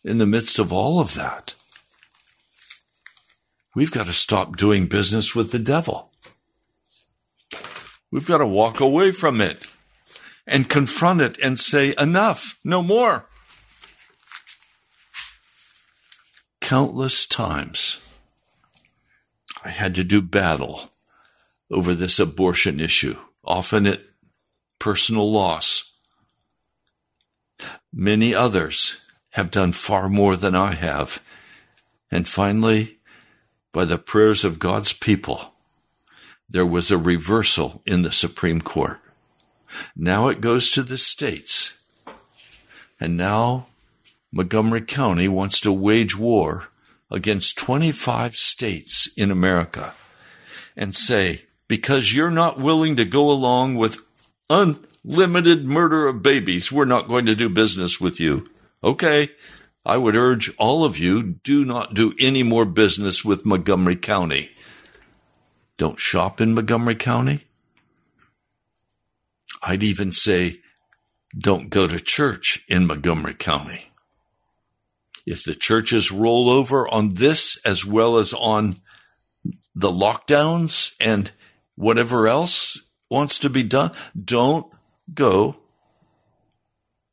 in 0.04 0.18
the 0.18 0.26
midst 0.26 0.58
of 0.58 0.72
all 0.72 1.00
of 1.00 1.14
that, 1.14 1.54
We've 3.78 3.92
got 3.92 4.06
to 4.06 4.12
stop 4.12 4.56
doing 4.56 4.86
business 4.86 5.36
with 5.36 5.52
the 5.52 5.58
devil. 5.60 6.10
We've 8.10 8.26
got 8.26 8.38
to 8.38 8.46
walk 8.46 8.80
away 8.80 9.12
from 9.12 9.40
it 9.40 9.72
and 10.48 10.68
confront 10.68 11.20
it 11.20 11.38
and 11.38 11.60
say, 11.60 11.94
enough, 11.96 12.58
no 12.64 12.82
more. 12.82 13.26
Countless 16.60 17.24
times 17.24 18.00
I 19.64 19.70
had 19.70 19.94
to 19.96 20.04
do 20.04 20.22
battle 20.22 20.90
over 21.70 21.94
this 21.94 22.18
abortion 22.18 22.80
issue, 22.80 23.16
often 23.44 23.86
at 23.86 24.02
personal 24.78 25.30
loss. 25.30 25.92
Many 27.92 28.34
others 28.34 29.00
have 29.30 29.50
done 29.50 29.72
far 29.72 30.08
more 30.08 30.36
than 30.36 30.54
I 30.54 30.74
have. 30.74 31.22
And 32.10 32.26
finally, 32.26 32.98
by 33.72 33.84
the 33.84 33.98
prayers 33.98 34.44
of 34.44 34.58
God's 34.58 34.92
people, 34.92 35.52
there 36.48 36.66
was 36.66 36.90
a 36.90 36.98
reversal 36.98 37.82
in 37.84 38.02
the 38.02 38.12
Supreme 38.12 38.60
Court. 38.60 38.98
Now 39.94 40.28
it 40.28 40.40
goes 40.40 40.70
to 40.70 40.82
the 40.82 40.96
states. 40.96 41.82
And 42.98 43.16
now 43.16 43.66
Montgomery 44.32 44.80
County 44.82 45.28
wants 45.28 45.60
to 45.60 45.72
wage 45.72 46.16
war 46.16 46.68
against 47.10 47.58
25 47.58 48.36
states 48.36 49.10
in 49.16 49.30
America 49.30 49.94
and 50.76 50.94
say, 50.94 51.42
because 51.66 52.14
you're 52.14 52.30
not 52.30 52.58
willing 52.58 52.96
to 52.96 53.04
go 53.04 53.30
along 53.30 53.76
with 53.76 53.98
unlimited 54.48 55.64
murder 55.64 56.06
of 56.06 56.22
babies, 56.22 56.72
we're 56.72 56.84
not 56.84 57.08
going 57.08 57.26
to 57.26 57.34
do 57.34 57.48
business 57.48 58.00
with 58.00 58.20
you. 58.20 58.48
Okay, 58.82 59.30
I 59.84 59.96
would 59.96 60.16
urge 60.16 60.54
all 60.56 60.84
of 60.84 60.98
you 60.98 61.22
do 61.22 61.64
not 61.64 61.94
do 61.94 62.14
any 62.18 62.42
more 62.42 62.64
business 62.64 63.24
with 63.24 63.46
Montgomery 63.46 63.96
County. 63.96 64.50
Don't 65.76 65.98
shop 65.98 66.40
in 66.40 66.54
Montgomery 66.54 66.94
County. 66.94 67.44
I'd 69.62 69.82
even 69.82 70.12
say 70.12 70.60
don't 71.36 71.70
go 71.70 71.86
to 71.86 72.00
church 72.00 72.64
in 72.68 72.86
Montgomery 72.86 73.34
County. 73.34 73.87
If 75.30 75.44
the 75.44 75.54
churches 75.54 76.10
roll 76.10 76.48
over 76.48 76.88
on 76.88 77.12
this 77.12 77.60
as 77.66 77.84
well 77.84 78.16
as 78.16 78.32
on 78.32 78.76
the 79.74 79.90
lockdowns 79.90 80.94
and 80.98 81.30
whatever 81.74 82.26
else 82.26 82.80
wants 83.10 83.38
to 83.40 83.50
be 83.50 83.62
done, 83.62 83.90
don't 84.18 84.72
go 85.12 85.60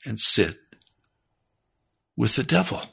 and 0.05 0.17
sit 0.17 0.57
with 2.15 2.37
the 2.37 2.43
devil. 2.43 2.83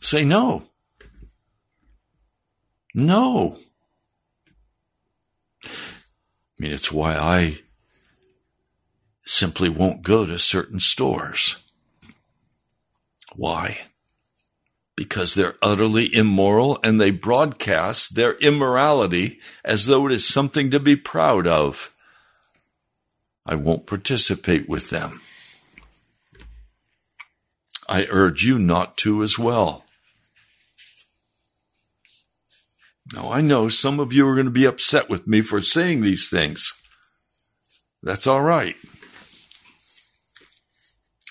Say 0.00 0.24
no. 0.24 0.62
No. 2.94 3.58
I 5.62 5.68
mean, 6.58 6.72
it's 6.72 6.90
why 6.90 7.16
I 7.16 7.58
simply 9.26 9.68
won't 9.68 10.02
go 10.02 10.24
to 10.24 10.38
certain 10.38 10.80
stores. 10.80 11.58
Why? 13.36 13.82
Because 14.96 15.34
they're 15.34 15.56
utterly 15.60 16.12
immoral 16.12 16.78
and 16.82 16.98
they 16.98 17.10
broadcast 17.10 18.14
their 18.16 18.32
immorality 18.36 19.40
as 19.62 19.86
though 19.86 20.06
it 20.06 20.12
is 20.12 20.26
something 20.26 20.70
to 20.70 20.80
be 20.80 20.96
proud 20.96 21.46
of. 21.46 21.94
I 23.44 23.54
won't 23.54 23.86
participate 23.86 24.68
with 24.68 24.90
them. 24.90 25.20
I 27.88 28.06
urge 28.10 28.42
you 28.42 28.58
not 28.58 28.96
to 28.98 29.22
as 29.22 29.38
well. 29.38 29.84
Now, 33.14 33.30
I 33.30 33.40
know 33.40 33.68
some 33.68 34.00
of 34.00 34.12
you 34.12 34.26
are 34.26 34.34
going 34.34 34.46
to 34.46 34.50
be 34.50 34.64
upset 34.64 35.08
with 35.08 35.28
me 35.28 35.40
for 35.42 35.62
saying 35.62 36.00
these 36.00 36.28
things. 36.28 36.82
That's 38.02 38.26
all 38.26 38.42
right. 38.42 38.74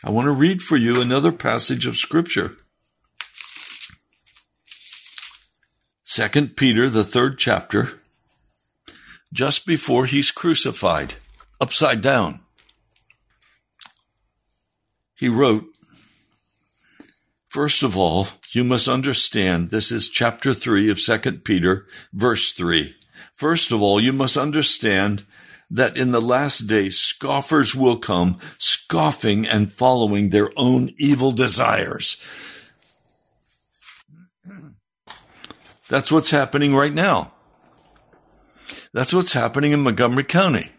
I 0.05 0.11
want 0.11 0.27
to 0.27 0.31
read 0.31 0.61
for 0.61 0.77
you 0.77 1.01
another 1.01 1.31
passage 1.31 1.87
of 1.87 1.97
Scripture. 1.97 2.57
Second 6.03 6.55
Peter, 6.55 6.91
the 6.91 7.03
third 7.03 7.39
chapter, 7.39 8.01
just 9.33 9.65
before 9.65 10.05
he's 10.05 10.29
crucified, 10.29 11.15
upside 11.59 12.01
down. 12.01 12.41
He 15.15 15.27
wrote, 15.27 15.65
First 17.47 17.81
of 17.81 17.97
all, 17.97 18.27
you 18.51 18.63
must 18.63 18.87
understand 18.87 19.71
this 19.71 19.91
is 19.91 20.07
chapter 20.07 20.53
3 20.53 20.91
of 20.91 21.01
2 21.01 21.17
Peter, 21.39 21.87
verse 22.13 22.51
3. 22.51 22.95
First 23.33 23.71
of 23.71 23.81
all, 23.81 23.99
you 23.99 24.13
must 24.13 24.37
understand 24.37 25.25
that 25.69 25.97
in 25.97 26.11
the 26.11 26.21
last 26.21 26.61
days 26.61 26.99
scoffers 26.99 27.75
will 27.75 27.97
come, 27.97 28.37
scoffing 28.57 29.45
and 29.47 29.71
following 29.71 30.29
their 30.29 30.51
own 30.55 30.93
evil 30.97 31.31
desires. 31.31 32.23
That's 35.89 36.11
what's 36.11 36.31
happening 36.31 36.75
right 36.75 36.93
now. 36.93 37.33
That's 38.93 39.13
what's 39.13 39.33
happening 39.33 39.71
in 39.71 39.81
Montgomery 39.81 40.23
County. 40.23 40.71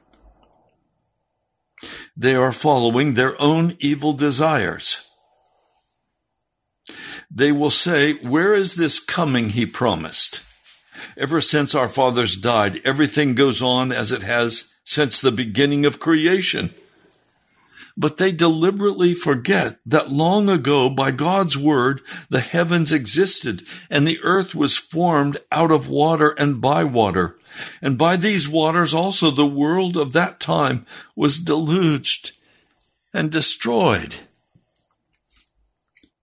They 2.16 2.35
are 2.35 2.52
following 2.52 3.12
their 3.12 3.40
own 3.40 3.76
evil 3.78 4.14
desires. 4.14 5.07
They 7.31 7.52
will 7.52 7.71
say, 7.71 8.14
Where 8.14 8.55
is 8.55 8.76
this 8.76 8.99
coming 8.99 9.50
he 9.50 9.66
promised? 9.66 10.40
Ever 11.19 11.43
since 11.43 11.75
our 11.75 11.88
fathers 11.88 12.37
died, 12.37 12.81
everything 12.85 13.35
goes 13.35 13.61
on 13.61 13.93
as 13.93 14.12
it 14.12 14.23
has 14.23 14.75
since 14.87 15.21
the 15.21 15.31
beginning 15.31 15.85
of 15.85 16.00
creation. 16.00 16.75
But 17.99 18.16
they 18.16 18.33
deliberately 18.33 19.12
forget 19.12 19.78
that 19.85 20.11
long 20.11 20.49
ago, 20.49 20.88
by 20.88 21.11
God's 21.11 21.59
word, 21.59 22.00
the 22.31 22.40
heavens 22.40 22.92
existed 22.92 23.62
and 23.90 24.07
the 24.07 24.20
earth 24.22 24.55
was 24.55 24.79
formed 24.79 25.38
out 25.53 25.70
of 25.70 25.90
water 25.90 26.31
and 26.38 26.61
by 26.61 26.85
water. 26.85 27.37
And 27.83 27.99
by 27.99 28.16
these 28.16 28.49
waters 28.49 28.94
also 28.94 29.31
the 29.31 29.46
world 29.46 29.96
of 29.96 30.12
that 30.12 30.40
time 30.40 30.87
was 31.14 31.38
deluged 31.38 32.33
and 33.12 33.31
destroyed 33.31 34.14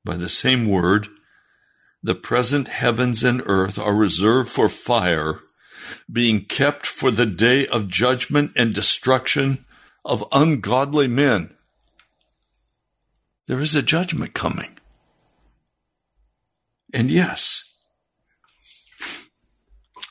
by 0.05 0.15
the 0.15 0.29
same 0.29 0.67
word, 0.67 1.07
the 2.01 2.15
present 2.15 2.67
heavens 2.67 3.23
and 3.23 3.41
earth 3.45 3.79
are 3.79 3.95
reserved 3.95 4.49
for 4.49 4.67
fire, 4.67 5.39
being 6.11 6.45
kept 6.45 6.85
for 6.85 7.11
the 7.11 7.25
day 7.25 7.67
of 7.67 7.87
judgment 7.87 8.51
and 8.55 8.73
destruction 8.73 9.65
of 10.05 10.23
ungodly 10.31 11.07
men. 11.07 11.53
There 13.47 13.59
is 13.59 13.75
a 13.75 13.81
judgment 13.81 14.33
coming. 14.33 14.77
And 16.93 17.09
yes, 17.09 17.79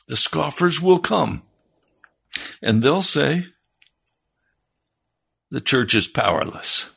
the 0.07 0.17
scoffers 0.17 0.81
will 0.81 0.99
come 0.99 1.43
and 2.61 2.83
they'll 2.83 3.01
say, 3.01 3.47
the 5.49 5.61
church 5.61 5.95
is 5.95 6.07
powerless. 6.07 6.89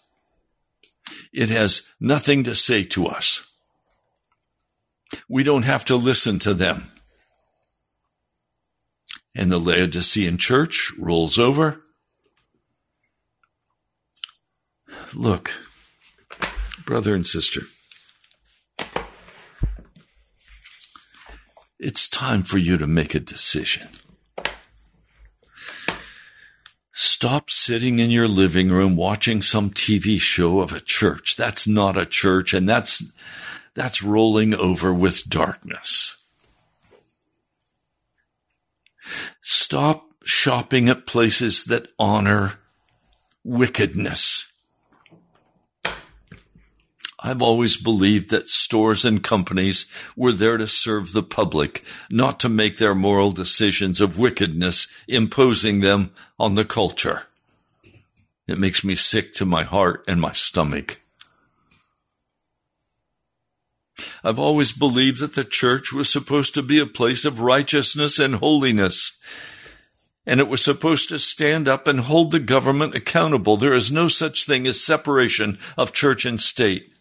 It 1.33 1.51
has 1.51 1.89
nothing 2.01 2.45
to 2.45 2.55
say 2.55 2.85
to 2.85 3.07
us. 3.07 3.47
We 5.29 5.45
don't 5.45 5.65
have 5.65 5.85
to 5.87 5.97
listen 5.97 6.39
to 6.41 6.55
them. 6.55 6.91
And 9.39 9.53
the 9.53 9.59
Laodicean 9.59 10.39
church 10.39 10.93
rolls 10.99 11.39
over. 11.39 11.83
Look, 15.13 15.53
brother 16.87 17.15
and 17.15 17.27
sister, 17.27 17.61
it's 21.79 22.09
time 22.09 22.45
for 22.45 22.57
you 22.57 22.79
to 22.79 22.87
make 22.87 23.15
a 23.15 23.21
decision. 23.21 23.89
Stop 26.93 27.51
sitting 27.51 27.99
in 27.99 28.11
your 28.11 28.29
living 28.29 28.71
room 28.71 28.97
watching 28.97 29.43
some 29.43 29.69
TV 29.69 30.19
show 30.19 30.61
of 30.61 30.73
a 30.73 30.81
church. 30.81 31.37
That's 31.37 31.69
not 31.69 31.99
a 31.99 32.07
church 32.07 32.55
and 32.55 32.67
that's, 32.67 33.13
that's 33.75 34.03
rolling 34.03 34.55
over 34.55 34.95
with 34.95 35.29
darkness. 35.29 36.16
Stop 39.41 40.07
shopping 40.25 40.89
at 40.89 41.07
places 41.07 41.65
that 41.65 41.89
honor 41.99 42.55
wickedness. 43.45 44.53
I've 47.19 47.43
always 47.43 47.77
believed 47.77 48.31
that 48.31 48.47
stores 48.47 49.05
and 49.05 49.23
companies 49.23 49.91
were 50.17 50.33
there 50.33 50.59
to 50.59 50.69
serve 50.69 51.13
the 51.13 51.23
public, 51.23 51.85
not 52.11 52.39
to 52.41 52.49
make 52.49 52.77
their 52.77 52.95
moral 52.95 53.33
decisions 53.33 54.01
of 54.01 54.19
wickedness, 54.19 54.93
imposing 55.09 55.81
them 55.81 56.13
on 56.39 56.55
the 56.55 56.65
culture. 56.65 57.27
It 58.47 58.59
makes 58.59 58.85
me 58.85 58.95
sick 58.95 59.35
to 59.35 59.47
my 59.47 59.65
heart 59.65 60.05
and 60.07 60.21
my 60.21 60.33
stomach. 60.33 61.01
I've 64.27 64.41
always 64.41 64.73
believed 64.73 65.21
that 65.21 65.35
the 65.35 65.45
church 65.45 65.93
was 65.93 66.11
supposed 66.11 66.53
to 66.55 66.63
be 66.63 66.81
a 66.81 66.87
place 66.87 67.25
of 67.25 67.39
righteousness 67.39 68.19
and 68.19 68.35
holiness. 68.35 69.17
And 70.27 70.41
it 70.41 70.49
was 70.49 70.65
supposed 70.65 71.09
to 71.11 71.21
stand 71.21 71.69
up 71.69 71.87
and 71.87 72.01
hold 72.01 72.33
the 72.33 72.41
government 72.41 72.97
accountable. 72.97 73.57
There 73.57 73.73
is 73.73 73.93
no 73.93 74.09
such 74.09 74.45
thing 74.45 74.67
as 74.67 74.85
separation 74.85 75.59
of 75.79 75.93
church 75.93 76.27
and 76.27 76.41
state. 76.41 76.93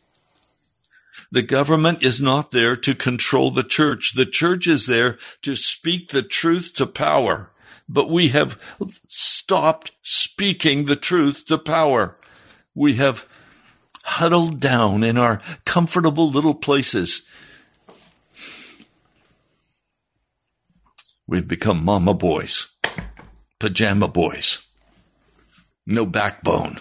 The 1.32 1.42
government 1.42 2.04
is 2.04 2.22
not 2.22 2.52
there 2.52 2.76
to 2.76 2.94
control 2.94 3.50
the 3.50 3.64
church. 3.64 4.14
The 4.14 4.28
church 4.28 4.68
is 4.68 4.86
there 4.86 5.18
to 5.42 5.56
speak 5.56 6.10
the 6.10 6.22
truth 6.22 6.76
to 6.76 6.86
power. 6.86 7.50
But 7.90 8.08
we 8.08 8.28
have 8.30 8.62
stopped 9.08 9.94
speaking 10.04 10.86
the 10.86 10.96
truth 10.96 11.48
to 11.48 11.58
power. 11.58 12.18
We 12.76 12.98
have 12.98 13.28
huddled 14.06 14.60
down 14.60 15.04
in 15.04 15.18
our 15.18 15.42
comfortable 15.66 16.30
little 16.30 16.54
places. 16.54 17.28
We've 21.28 21.48
become 21.48 21.84
mama 21.84 22.14
boys, 22.14 22.68
pajama 23.60 24.08
boys, 24.08 24.66
no 25.88 26.06
backbone. 26.06 26.80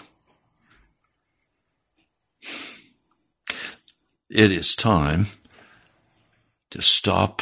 It 4.29 4.51
is 4.51 4.75
time 4.75 5.27
to 6.69 6.81
stop 6.81 7.41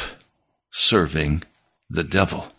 serving 0.70 1.42
the 1.90 2.04
devil. 2.04 2.52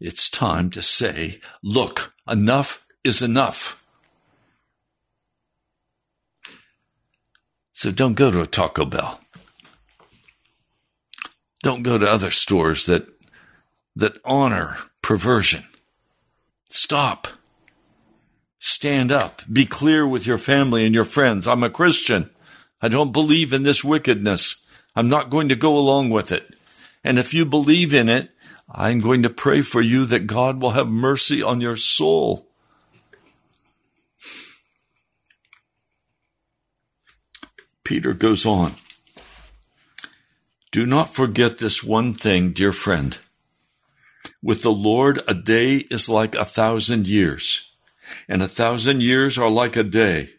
It's 0.00 0.30
time 0.30 0.70
to 0.70 0.82
say, 0.82 1.40
look, 1.62 2.14
enough 2.26 2.86
is 3.04 3.20
enough. 3.22 3.79
So 7.80 7.90
don't 7.90 8.12
go 8.12 8.30
to 8.30 8.42
a 8.42 8.46
Taco 8.46 8.84
Bell. 8.84 9.18
Don't 11.62 11.82
go 11.82 11.96
to 11.96 12.06
other 12.06 12.30
stores 12.30 12.84
that, 12.84 13.08
that 13.96 14.20
honor 14.22 14.76
perversion. 15.00 15.62
Stop. 16.68 17.26
Stand 18.58 19.10
up. 19.10 19.40
Be 19.50 19.64
clear 19.64 20.06
with 20.06 20.26
your 20.26 20.36
family 20.36 20.84
and 20.84 20.94
your 20.94 21.06
friends. 21.06 21.48
I'm 21.48 21.62
a 21.62 21.70
Christian. 21.70 22.28
I 22.82 22.88
don't 22.88 23.14
believe 23.14 23.54
in 23.54 23.62
this 23.62 23.82
wickedness. 23.82 24.66
I'm 24.94 25.08
not 25.08 25.30
going 25.30 25.48
to 25.48 25.56
go 25.56 25.78
along 25.78 26.10
with 26.10 26.32
it. 26.32 26.54
And 27.02 27.18
if 27.18 27.32
you 27.32 27.46
believe 27.46 27.94
in 27.94 28.10
it, 28.10 28.28
I'm 28.70 29.00
going 29.00 29.22
to 29.22 29.30
pray 29.30 29.62
for 29.62 29.80
you 29.80 30.04
that 30.04 30.26
God 30.26 30.60
will 30.60 30.72
have 30.72 30.88
mercy 30.88 31.42
on 31.42 31.62
your 31.62 31.76
soul. 31.76 32.49
Peter 37.90 38.14
goes 38.14 38.46
on. 38.46 38.74
Do 40.70 40.86
not 40.86 41.12
forget 41.12 41.58
this 41.58 41.82
one 41.82 42.14
thing, 42.14 42.52
dear 42.52 42.72
friend. 42.72 43.18
With 44.40 44.62
the 44.62 44.70
Lord, 44.70 45.20
a 45.26 45.34
day 45.34 45.78
is 45.90 46.08
like 46.08 46.36
a 46.36 46.44
thousand 46.44 47.08
years, 47.08 47.72
and 48.28 48.44
a 48.44 48.46
thousand 48.46 49.02
years 49.02 49.38
are 49.38 49.50
like 49.50 49.74
a 49.74 49.82
day. 49.82 50.34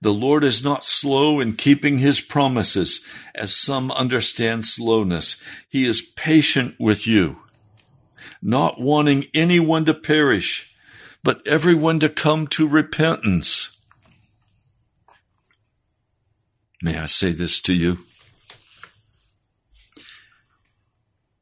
The 0.00 0.14
Lord 0.14 0.44
is 0.44 0.62
not 0.62 0.84
slow 0.84 1.40
in 1.40 1.54
keeping 1.54 1.98
his 1.98 2.20
promises, 2.20 3.04
as 3.34 3.56
some 3.56 3.90
understand 3.90 4.64
slowness. 4.64 5.42
He 5.68 5.84
is 5.84 6.12
patient 6.14 6.76
with 6.78 7.04
you, 7.04 7.40
not 8.40 8.80
wanting 8.80 9.26
anyone 9.34 9.86
to 9.86 9.92
perish, 9.92 10.72
but 11.24 11.44
everyone 11.48 11.98
to 11.98 12.08
come 12.08 12.46
to 12.46 12.68
repentance. 12.68 13.73
May 16.84 16.98
I 16.98 17.06
say 17.06 17.32
this 17.32 17.62
to 17.62 17.72
you? 17.72 18.00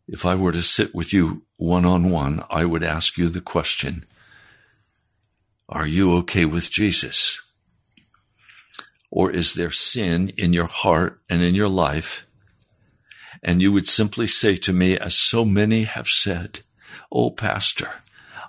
If 0.07 0.25
I 0.25 0.37
were 0.37 0.53
to 0.53 0.63
sit 0.63 0.95
with 0.95 1.13
you 1.13 1.43
one 1.57 1.85
on 1.85 2.11
one, 2.11 2.45
I 2.49 2.65
would 2.65 2.85
ask 2.85 3.19
you 3.19 3.29
the 3.29 3.41
question 3.41 4.05
Are 5.69 5.85
you 5.85 6.13
okay 6.19 6.45
with 6.45 6.71
Jesus? 6.71 7.43
Or 9.11 9.33
is 9.33 9.55
there 9.55 9.73
sin 9.73 10.31
in 10.37 10.53
your 10.53 10.69
heart 10.69 11.21
and 11.29 11.43
in 11.43 11.57
your 11.57 11.69
life? 11.69 12.25
And 13.43 13.61
you 13.61 13.73
would 13.73 13.89
simply 13.89 14.29
say 14.29 14.55
to 14.59 14.73
me, 14.73 14.97
as 14.97 15.17
so 15.17 15.45
many 15.45 15.83
have 15.83 16.07
said, 16.07 16.61
Oh, 17.11 17.33
Pastor, 17.33 17.95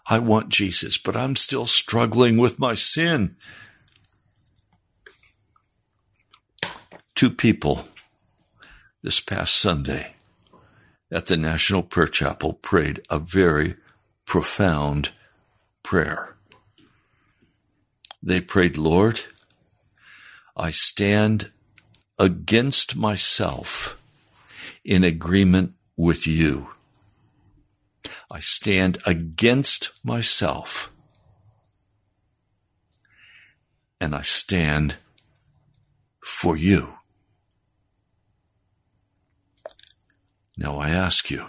I 0.06 0.20
want 0.20 0.50
Jesus, 0.50 1.00
but 1.00 1.16
I'm 1.16 1.38
still 1.38 1.66
struggling 1.66 2.38
with 2.38 2.60
my 2.60 2.76
sin. 2.76 3.36
Two 7.16 7.30
people 7.30 7.88
this 9.02 9.20
past 9.20 9.56
Sunday 9.56 10.16
at 11.12 11.28
the 11.28 11.38
National 11.38 11.84
Prayer 11.84 12.08
Chapel 12.08 12.54
prayed 12.54 13.02
a 13.10 13.20
very 13.20 13.76
profound 14.26 15.12
prayer. 15.84 16.36
They 18.22 18.42
prayed, 18.42 18.78
Lord, 18.78 19.22
I 20.56 20.72
stand 20.72 21.52
against 22.18 22.96
myself 22.96 24.02
in 24.84 25.04
agreement 25.04 25.74
with 25.96 26.26
you. 26.26 26.70
I 28.32 28.40
stand 28.40 28.98
against 29.06 29.92
myself 30.04 30.92
and 34.00 34.16
I 34.16 34.22
stand 34.22 34.96
for 36.24 36.58
you. 36.58 36.96
Now 40.64 40.78
I 40.78 40.90
ask 40.90 41.30
you, 41.30 41.46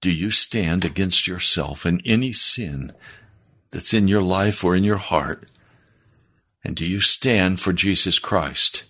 do 0.00 0.10
you 0.10 0.30
stand 0.30 0.86
against 0.86 1.28
yourself 1.28 1.84
in 1.84 2.00
any 2.06 2.32
sin 2.32 2.94
that's 3.70 3.92
in 3.92 4.08
your 4.08 4.22
life 4.22 4.64
or 4.64 4.74
in 4.74 4.84
your 4.84 4.96
heart 4.96 5.50
and 6.64 6.74
do 6.74 6.86
you 6.86 7.00
stand 7.00 7.60
for 7.60 7.74
Jesus 7.74 8.18
Christ? 8.18 8.84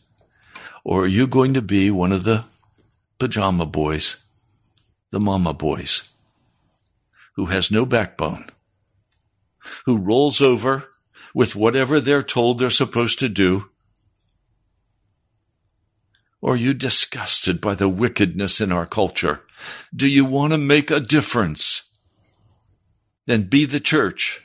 Or 0.84 1.02
are 1.04 1.08
you 1.08 1.26
going 1.26 1.54
to 1.54 1.62
be 1.62 1.90
one 1.90 2.12
of 2.12 2.22
the 2.22 2.44
pajama 3.18 3.66
boys, 3.66 4.22
the 5.10 5.20
mama 5.20 5.54
boys, 5.54 6.10
who 7.34 7.46
has 7.46 7.70
no 7.70 7.84
backbone, 7.84 8.46
who 9.86 9.96
rolls 9.96 10.40
over 10.40 10.90
with 11.34 11.56
whatever 11.56 11.98
they're 11.98 12.22
told 12.22 12.58
they're 12.58 12.70
supposed 12.70 13.18
to 13.18 13.28
do? 13.28 13.71
Or 16.42 16.54
are 16.54 16.56
you 16.56 16.74
disgusted 16.74 17.60
by 17.60 17.74
the 17.74 17.88
wickedness 17.88 18.60
in 18.60 18.72
our 18.72 18.84
culture? 18.84 19.42
Do 19.94 20.08
you 20.08 20.24
want 20.24 20.52
to 20.52 20.58
make 20.58 20.90
a 20.90 20.98
difference? 20.98 21.88
Then 23.26 23.44
be 23.44 23.64
the 23.64 23.80
church 23.80 24.44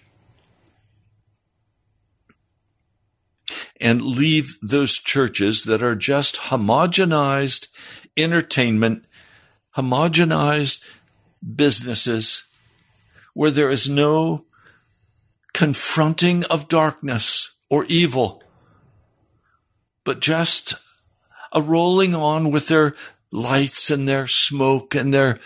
and 3.81 4.01
leave 4.01 4.57
those 4.61 4.97
churches 4.97 5.63
that 5.63 5.81
are 5.81 5.95
just 5.95 6.35
homogenized 6.35 7.67
entertainment, 8.15 9.05
homogenized 9.75 10.87
businesses 11.55 12.47
where 13.33 13.51
there 13.51 13.71
is 13.71 13.89
no 13.89 14.45
confronting 15.53 16.43
of 16.45 16.67
darkness 16.67 17.55
or 17.69 17.85
evil, 17.85 18.43
but 20.03 20.19
just 20.19 20.75
a 21.51 21.61
rolling 21.61 22.15
on 22.15 22.51
with 22.51 22.67
their 22.67 22.95
lights 23.31 23.89
and 23.89 24.07
their 24.07 24.27
smoke 24.27 24.95
and 24.95 25.13
their 25.13 25.39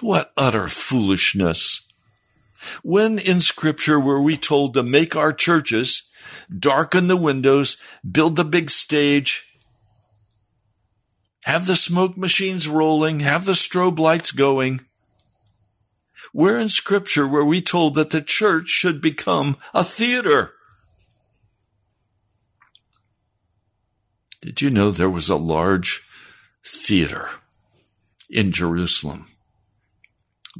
what 0.00 0.32
utter 0.36 0.68
foolishness. 0.68 1.86
When 2.82 3.18
in 3.18 3.40
scripture 3.40 4.00
were 4.00 4.20
we 4.20 4.36
told 4.36 4.74
to 4.74 4.82
make 4.82 5.14
our 5.16 5.32
churches 5.32 6.10
darken 6.56 7.06
the 7.06 7.16
windows, 7.16 7.76
build 8.08 8.36
the 8.36 8.44
big 8.44 8.70
stage, 8.70 9.58
have 11.44 11.66
the 11.66 11.76
smoke 11.76 12.16
machines 12.16 12.66
rolling, 12.66 13.20
have 13.20 13.44
the 13.44 13.52
strobe 13.52 13.98
lights 13.98 14.32
going. 14.32 14.80
Where 16.32 16.58
in 16.58 16.68
scripture 16.68 17.26
were 17.26 17.44
we 17.44 17.62
told 17.62 17.94
that 17.94 18.10
the 18.10 18.20
church 18.20 18.68
should 18.68 19.00
become 19.00 19.56
a 19.72 19.84
theater? 19.84 20.55
Did 24.46 24.62
you 24.62 24.70
know 24.70 24.92
there 24.92 25.10
was 25.10 25.28
a 25.28 25.34
large 25.34 26.06
theater 26.64 27.30
in 28.30 28.52
Jerusalem? 28.52 29.26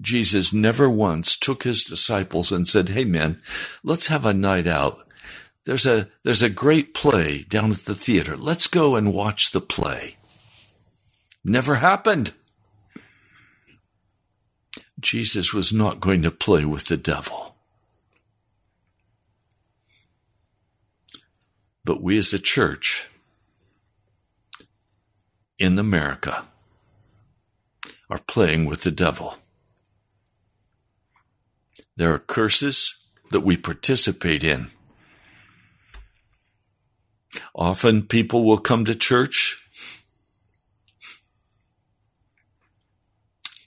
Jesus 0.01 0.53
never 0.53 0.90
once 0.90 1.38
took 1.38 1.62
his 1.62 1.85
disciples 1.85 2.51
and 2.51 2.66
said, 2.66 2.88
Hey 2.88 3.05
man, 3.05 3.40
let's 3.85 4.09
have 4.09 4.27
a 4.27 4.35
night 4.35 4.66
out 4.66 5.07
there's 5.66 5.85
a, 5.85 6.09
there's 6.22 6.44
a 6.44 6.49
great 6.49 6.94
play 6.94 7.44
down 7.49 7.72
at 7.72 7.79
the 7.79 7.94
theater. 7.94 8.37
Let's 8.37 8.68
go 8.68 8.94
and 8.94 9.12
watch 9.12 9.51
the 9.51 9.61
play. 9.61 10.16
Never 11.44 11.77
happened. 11.77 12.35
Jesus 14.99 15.53
was 15.53 15.72
not 15.72 16.01
going 16.01 16.22
to 16.22 16.31
play 16.31 16.64
with 16.64 16.87
the 16.87 16.96
devil. 16.96 17.57
But 21.85 22.01
we 22.01 22.16
as 22.16 22.33
a 22.33 22.38
church 22.38 23.09
in 25.59 25.79
America 25.79 26.45
are 28.11 28.21
playing 28.27 28.66
with 28.66 28.83
the 28.83 28.90
devil. 28.90 29.37
There 31.97 32.12
are 32.12 32.19
curses 32.19 33.03
that 33.31 33.40
we 33.40 33.57
participate 33.57 34.45
in. 34.45 34.69
Often 37.55 38.03
people 38.05 38.45
will 38.45 38.59
come 38.59 38.85
to 38.85 38.95
church 38.95 39.66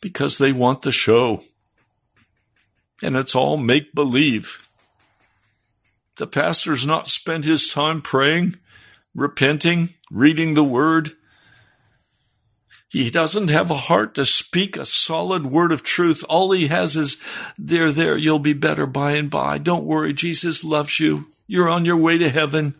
because 0.01 0.37
they 0.37 0.51
want 0.51 0.83
the 0.83 0.91
show. 0.91 1.43
And 3.01 3.15
it's 3.15 3.35
all 3.35 3.57
make 3.57 3.93
believe. 3.93 4.67
The 6.17 6.27
pastor's 6.27 6.85
not 6.85 7.07
spent 7.07 7.45
his 7.45 7.69
time 7.69 8.01
praying, 8.01 8.57
repenting, 9.15 9.95
reading 10.11 10.53
the 10.53 10.63
word. 10.63 11.13
He 12.89 13.11
doesn't 13.11 13.51
have 13.51 13.69
a 13.69 13.75
heart 13.75 14.15
to 14.15 14.25
speak 14.25 14.75
a 14.75 14.85
solid 14.85 15.45
word 15.45 15.71
of 15.71 15.83
truth. 15.83 16.23
All 16.27 16.51
he 16.51 16.67
has 16.67 16.95
is, 16.95 17.23
there, 17.57 17.91
there, 17.91 18.17
you'll 18.17 18.39
be 18.39 18.53
better 18.53 18.87
by 18.87 19.11
and 19.11 19.29
by. 19.29 19.59
Don't 19.59 19.85
worry, 19.85 20.11
Jesus 20.11 20.63
loves 20.63 20.99
you. 20.99 21.27
You're 21.45 21.69
on 21.69 21.85
your 21.85 21.97
way 21.97 22.17
to 22.17 22.29
heaven. 22.29 22.73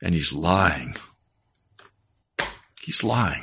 And 0.00 0.14
he's 0.14 0.32
lying. 0.32 0.94
He's 2.82 3.02
lying. 3.02 3.42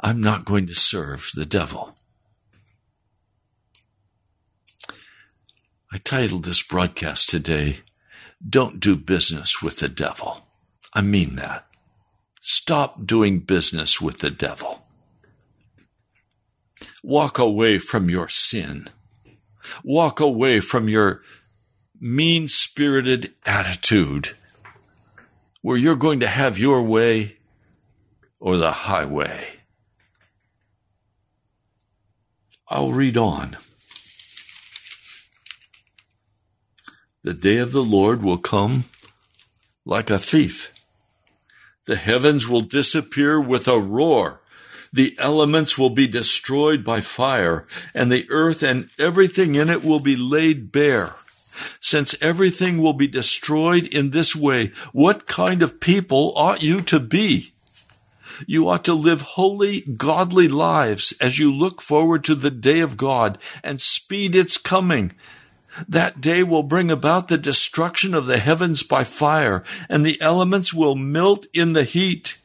I'm 0.00 0.20
not 0.20 0.44
going 0.44 0.66
to 0.68 0.74
serve 0.74 1.30
the 1.34 1.44
devil. 1.44 1.96
I 5.92 5.98
titled 5.98 6.44
this 6.44 6.62
broadcast 6.62 7.28
today, 7.28 7.78
Don't 8.46 8.80
Do 8.80 8.96
Business 8.96 9.62
with 9.62 9.78
the 9.78 9.88
Devil. 9.88 10.46
I 10.92 11.02
mean 11.02 11.36
that. 11.36 11.66
Stop 12.40 13.06
doing 13.06 13.40
business 13.40 14.00
with 14.00 14.18
the 14.20 14.30
devil. 14.30 14.82
Walk 17.02 17.38
away 17.38 17.78
from 17.78 18.08
your 18.08 18.28
sin. 18.28 18.88
Walk 19.84 20.20
away 20.20 20.60
from 20.60 20.88
your 20.88 21.22
mean 22.00 22.48
spirited 22.48 23.34
attitude 23.44 24.30
where 25.60 25.76
you're 25.76 25.96
going 25.96 26.20
to 26.20 26.26
have 26.26 26.58
your 26.58 26.82
way 26.82 27.36
or 28.38 28.56
the 28.56 28.70
highway. 28.70 29.48
I'll 32.68 32.92
read 32.92 33.18
on. 33.18 33.58
The 37.22 37.34
day 37.34 37.58
of 37.58 37.72
the 37.72 37.82
Lord 37.82 38.22
will 38.22 38.38
come 38.38 38.84
like 39.84 40.08
a 40.08 40.18
thief. 40.18 40.72
The 41.84 41.96
heavens 41.96 42.48
will 42.48 42.62
disappear 42.62 43.38
with 43.38 43.68
a 43.68 43.78
roar. 43.78 44.40
The 44.90 45.14
elements 45.18 45.76
will 45.76 45.90
be 45.90 46.06
destroyed 46.06 46.82
by 46.82 47.02
fire, 47.02 47.66
and 47.94 48.10
the 48.10 48.26
earth 48.30 48.62
and 48.62 48.88
everything 48.98 49.54
in 49.54 49.68
it 49.68 49.84
will 49.84 50.00
be 50.00 50.16
laid 50.16 50.72
bare. 50.72 51.14
Since 51.78 52.20
everything 52.22 52.78
will 52.78 52.94
be 52.94 53.06
destroyed 53.06 53.86
in 53.86 54.10
this 54.10 54.34
way, 54.34 54.72
what 54.92 55.26
kind 55.26 55.62
of 55.62 55.78
people 55.78 56.32
ought 56.36 56.62
you 56.62 56.80
to 56.82 56.98
be? 56.98 57.52
You 58.46 58.68
ought 58.70 58.84
to 58.86 58.94
live 58.94 59.20
holy, 59.20 59.82
godly 59.82 60.48
lives 60.48 61.12
as 61.20 61.38
you 61.38 61.52
look 61.52 61.82
forward 61.82 62.24
to 62.24 62.34
the 62.34 62.50
day 62.50 62.80
of 62.80 62.96
God 62.96 63.36
and 63.62 63.78
speed 63.78 64.34
its 64.34 64.56
coming. 64.56 65.12
That 65.88 66.20
day 66.20 66.42
will 66.42 66.62
bring 66.62 66.90
about 66.90 67.28
the 67.28 67.38
destruction 67.38 68.14
of 68.14 68.26
the 68.26 68.38
heavens 68.38 68.82
by 68.82 69.04
fire, 69.04 69.62
and 69.88 70.04
the 70.04 70.20
elements 70.20 70.74
will 70.74 70.96
melt 70.96 71.46
in 71.52 71.72
the 71.72 71.84
heat. 71.84 72.38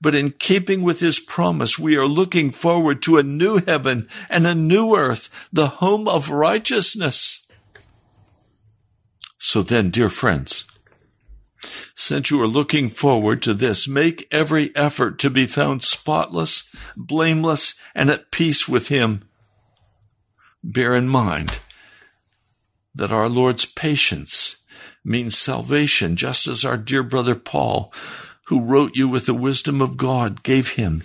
But 0.00 0.14
in 0.14 0.32
keeping 0.32 0.82
with 0.82 1.00
his 1.00 1.20
promise, 1.20 1.78
we 1.78 1.96
are 1.96 2.06
looking 2.06 2.50
forward 2.50 3.02
to 3.02 3.18
a 3.18 3.22
new 3.22 3.58
heaven 3.58 4.08
and 4.28 4.46
a 4.46 4.54
new 4.54 4.96
earth, 4.96 5.48
the 5.52 5.66
home 5.66 6.08
of 6.08 6.30
righteousness. 6.30 7.46
So 9.38 9.62
then, 9.62 9.90
dear 9.90 10.08
friends, 10.08 10.64
since 11.94 12.30
you 12.30 12.42
are 12.42 12.48
looking 12.48 12.88
forward 12.88 13.42
to 13.42 13.54
this, 13.54 13.86
make 13.86 14.26
every 14.30 14.74
effort 14.74 15.18
to 15.20 15.30
be 15.30 15.46
found 15.46 15.82
spotless, 15.82 16.74
blameless, 16.96 17.80
and 17.94 18.10
at 18.10 18.30
peace 18.30 18.68
with 18.68 18.88
him. 18.88 19.24
Bear 20.64 20.94
in 20.94 21.08
mind 21.08 21.60
that 22.96 23.12
our 23.12 23.28
Lord's 23.28 23.66
patience 23.66 24.56
means 25.04 25.38
salvation, 25.38 26.16
just 26.16 26.48
as 26.48 26.64
our 26.64 26.76
dear 26.76 27.02
brother 27.02 27.34
Paul, 27.34 27.92
who 28.46 28.60
wrote 28.60 28.96
you 28.96 29.08
with 29.08 29.26
the 29.26 29.34
wisdom 29.34 29.80
of 29.80 29.96
God, 29.96 30.42
gave 30.42 30.72
him. 30.72 31.04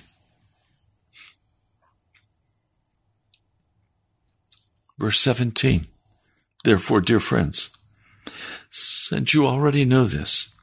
Verse 4.97 5.19
17. 5.19 5.87
Therefore, 6.63 7.01
dear 7.01 7.19
friends, 7.19 7.75
since 8.69 9.33
you 9.33 9.45
already 9.45 9.83
know 9.83 10.05
this, 10.05 10.53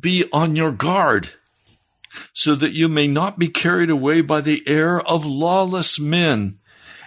be 0.00 0.24
on 0.32 0.56
your 0.56 0.72
guard 0.72 1.30
so 2.32 2.54
that 2.54 2.72
you 2.72 2.88
may 2.88 3.08
not 3.08 3.38
be 3.38 3.48
carried 3.48 3.90
away 3.90 4.20
by 4.20 4.40
the 4.40 4.62
error 4.66 5.02
of 5.08 5.26
lawless 5.26 5.98
men 5.98 6.58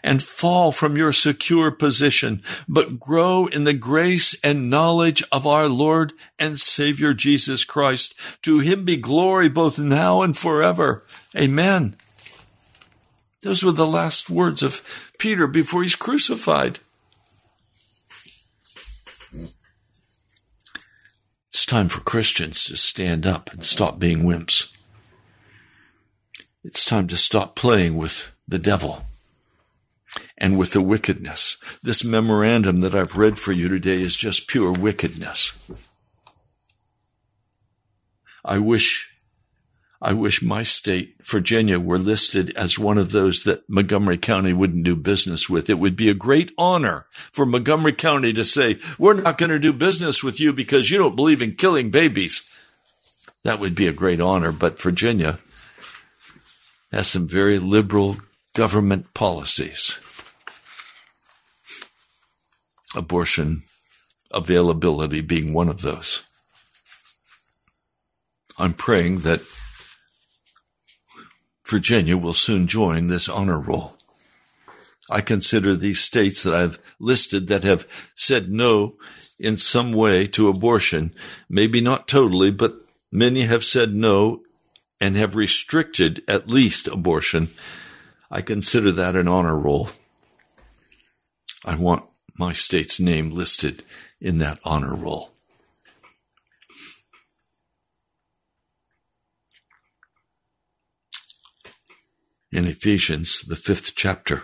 and 0.07 0.23
fall 0.23 0.71
from 0.71 0.95
your 0.95 1.11
secure 1.11 1.69
position, 1.69 2.41
but 2.65 2.97
grow 2.97 3.45
in 3.47 3.65
the 3.65 3.73
grace 3.73 4.39
and 4.41 4.69
knowledge 4.69 5.21
of 5.33 5.45
our 5.45 5.67
Lord 5.67 6.13
and 6.39 6.57
Savior 6.57 7.13
Jesus 7.13 7.65
Christ. 7.65 8.17
To 8.43 8.59
him 8.59 8.85
be 8.85 8.95
glory 8.95 9.49
both 9.49 9.77
now 9.77 10.21
and 10.21 10.35
forever. 10.35 11.03
Amen. 11.37 11.97
Those 13.41 13.65
were 13.65 13.73
the 13.73 13.85
last 13.85 14.29
words 14.29 14.63
of 14.63 15.11
Peter 15.19 15.45
before 15.45 15.83
he's 15.83 15.97
crucified. 15.97 16.79
It's 21.49 21.65
time 21.65 21.89
for 21.89 21.99
Christians 21.99 22.63
to 22.65 22.77
stand 22.77 23.27
up 23.27 23.51
and 23.51 23.65
stop 23.65 23.99
being 23.99 24.23
wimps. 24.23 24.73
It's 26.63 26.85
time 26.85 27.07
to 27.07 27.17
stop 27.17 27.57
playing 27.57 27.97
with 27.97 28.33
the 28.47 28.59
devil 28.59 29.03
and 30.37 30.57
with 30.57 30.71
the 30.71 30.81
wickedness. 30.81 31.57
This 31.81 32.03
memorandum 32.03 32.81
that 32.81 32.95
I've 32.95 33.17
read 33.17 33.37
for 33.37 33.51
you 33.51 33.67
today 33.67 34.01
is 34.01 34.15
just 34.15 34.47
pure 34.47 34.71
wickedness. 34.71 35.53
I 38.45 38.59
wish, 38.59 39.13
I 40.01 40.13
wish 40.13 40.41
my 40.41 40.63
state, 40.63 41.15
Virginia, 41.23 41.79
were 41.79 41.99
listed 41.99 42.55
as 42.55 42.79
one 42.79 42.97
of 42.97 43.11
those 43.11 43.43
that 43.43 43.67
Montgomery 43.69 44.17
County 44.17 44.53
wouldn't 44.53 44.85
do 44.85 44.95
business 44.95 45.49
with. 45.49 45.69
It 45.69 45.79
would 45.79 45.95
be 45.95 46.09
a 46.09 46.13
great 46.13 46.53
honor 46.57 47.07
for 47.11 47.45
Montgomery 47.45 47.93
County 47.93 48.31
to 48.33 48.45
say, 48.45 48.77
we're 48.97 49.15
not 49.15 49.37
going 49.37 49.49
to 49.49 49.59
do 49.59 49.73
business 49.73 50.23
with 50.23 50.39
you 50.39 50.53
because 50.53 50.89
you 50.89 50.97
don't 50.97 51.15
believe 51.15 51.41
in 51.41 51.55
killing 51.55 51.89
babies. 51.89 52.49
That 53.43 53.59
would 53.59 53.75
be 53.75 53.87
a 53.87 53.93
great 53.93 54.21
honor, 54.21 54.51
but 54.51 54.81
Virginia 54.81 55.39
has 56.91 57.07
some 57.07 57.27
very 57.27 57.59
liberal 57.59 58.17
government 58.53 59.13
policies 59.13 59.99
abortion 62.95 63.63
availability 64.31 65.21
being 65.21 65.53
one 65.53 65.69
of 65.69 65.81
those. 65.81 66.23
I'm 68.59 68.73
praying 68.73 69.19
that 69.19 69.41
Virginia 71.67 72.17
will 72.17 72.33
soon 72.33 72.67
join 72.67 73.07
this 73.07 73.29
honor 73.29 73.59
roll. 73.59 73.97
I 75.09 75.21
consider 75.21 75.75
these 75.75 75.99
states 75.99 76.43
that 76.43 76.53
I've 76.53 76.79
listed 76.99 77.47
that 77.47 77.63
have 77.63 77.87
said 78.15 78.49
no 78.49 78.95
in 79.39 79.57
some 79.57 79.93
way 79.93 80.27
to 80.27 80.49
abortion, 80.49 81.13
maybe 81.47 81.79
not 81.79 82.07
totally, 82.07 82.51
but 82.51 82.75
many 83.11 83.41
have 83.41 83.63
said 83.63 83.93
no 83.93 84.41
and 84.99 85.15
have 85.15 85.35
restricted 85.35 86.23
at 86.27 86.49
least 86.49 86.87
abortion. 86.87 87.49
I 88.31 88.41
consider 88.41 88.91
that 88.93 89.15
an 89.15 89.27
honor 89.27 89.57
roll. 89.57 89.89
I 91.63 91.75
want 91.75 92.03
my 92.37 92.53
state's 92.53 92.99
name 92.99 93.31
listed 93.31 93.83
in 94.21 94.37
that 94.37 94.59
honor 94.63 94.93
roll. 94.93 95.31
In 102.51 102.65
Ephesians, 102.65 103.41
the 103.41 103.55
fifth 103.55 103.93
chapter, 103.95 104.43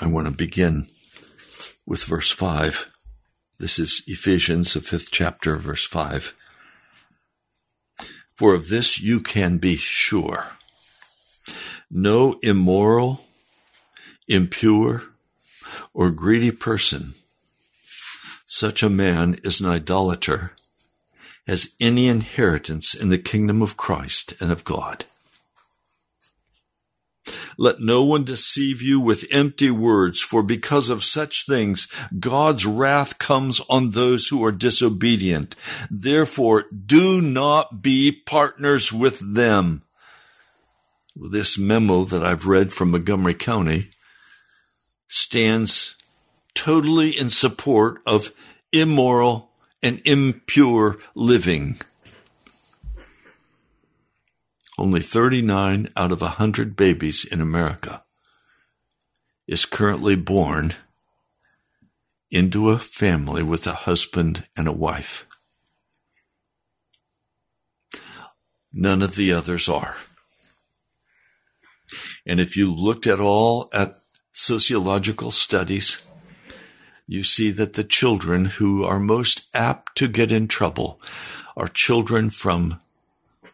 I 0.00 0.06
want 0.06 0.26
to 0.26 0.32
begin 0.32 0.88
with 1.86 2.04
verse 2.04 2.32
5. 2.32 2.90
This 3.58 3.78
is 3.78 4.02
Ephesians, 4.06 4.72
the 4.72 4.80
fifth 4.80 5.10
chapter, 5.12 5.56
verse 5.56 5.86
5. 5.86 6.34
For 8.34 8.54
of 8.54 8.68
this 8.68 9.00
you 9.00 9.20
can 9.20 9.58
be 9.58 9.76
sure 9.76 10.52
no 11.90 12.38
immoral, 12.42 13.26
impure, 14.28 15.02
or 15.92 16.10
greedy 16.10 16.50
person, 16.50 17.14
such 18.46 18.82
a 18.82 18.90
man 18.90 19.38
is 19.42 19.60
an 19.60 19.68
idolater, 19.68 20.52
has 21.46 21.74
any 21.80 22.06
inheritance 22.06 22.94
in 22.94 23.08
the 23.08 23.18
kingdom 23.18 23.60
of 23.62 23.76
Christ 23.76 24.34
and 24.40 24.52
of 24.52 24.64
God. 24.64 25.04
Let 27.58 27.80
no 27.80 28.04
one 28.04 28.24
deceive 28.24 28.80
you 28.80 29.00
with 29.00 29.26
empty 29.30 29.70
words, 29.70 30.20
for 30.20 30.42
because 30.42 30.88
of 30.88 31.04
such 31.04 31.44
things, 31.44 31.92
God's 32.18 32.64
wrath 32.64 33.18
comes 33.18 33.60
on 33.68 33.90
those 33.90 34.28
who 34.28 34.44
are 34.44 34.52
disobedient. 34.52 35.56
Therefore, 35.90 36.64
do 36.70 37.20
not 37.20 37.82
be 37.82 38.12
partners 38.12 38.92
with 38.92 39.34
them 39.34 39.82
this 41.14 41.58
memo 41.58 42.04
that 42.04 42.24
I've 42.24 42.46
read 42.46 42.72
from 42.72 42.92
Montgomery 42.92 43.34
County 43.34 43.90
stands 45.08 45.96
totally 46.54 47.10
in 47.10 47.30
support 47.30 48.00
of 48.06 48.32
immoral 48.72 49.50
and 49.82 50.00
impure 50.04 50.98
living. 51.14 51.78
Only 54.78 55.00
39 55.00 55.88
out 55.96 56.12
of 56.12 56.20
100 56.20 56.76
babies 56.76 57.24
in 57.24 57.40
America 57.40 58.04
is 59.46 59.66
currently 59.66 60.16
born 60.16 60.74
into 62.30 62.70
a 62.70 62.78
family 62.78 63.42
with 63.42 63.66
a 63.66 63.72
husband 63.72 64.46
and 64.56 64.68
a 64.68 64.72
wife. 64.72 65.26
None 68.72 69.02
of 69.02 69.16
the 69.16 69.32
others 69.32 69.68
are. 69.68 69.96
And 72.26 72.40
if 72.40 72.56
you 72.56 72.72
looked 72.72 73.06
at 73.06 73.20
all 73.20 73.68
at 73.72 73.96
sociological 74.32 75.30
studies, 75.30 76.06
you 77.06 77.22
see 77.22 77.50
that 77.50 77.74
the 77.74 77.84
children 77.84 78.44
who 78.46 78.84
are 78.84 79.00
most 79.00 79.48
apt 79.54 79.96
to 79.96 80.08
get 80.08 80.30
in 80.30 80.46
trouble 80.46 81.00
are 81.56 81.68
children 81.68 82.30
from 82.30 82.78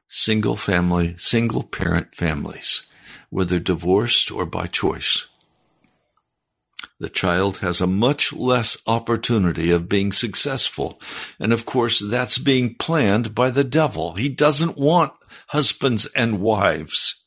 single 0.09 0.57
family, 0.57 1.15
single 1.17 1.63
parent 1.63 2.15
families, 2.15 2.87
whether 3.31 3.59
divorced 3.59 4.31
or 4.31 4.47
by 4.47 4.67
choice. 4.67 5.27
The 6.99 7.09
child 7.11 7.59
has 7.59 7.81
a 7.81 7.87
much 7.87 8.33
less 8.33 8.79
opportunity 8.87 9.71
of 9.71 9.89
being 9.89 10.13
successful. 10.13 10.99
And 11.39 11.53
of 11.53 11.67
course, 11.67 12.01
that's 12.01 12.39
being 12.39 12.75
planned 12.75 13.35
by 13.35 13.51
the 13.51 13.65
devil. 13.65 14.15
He 14.15 14.31
doesn't 14.31 14.79
want 14.79 15.13
husbands 15.49 16.07
and 16.15 16.41
wives. 16.41 17.26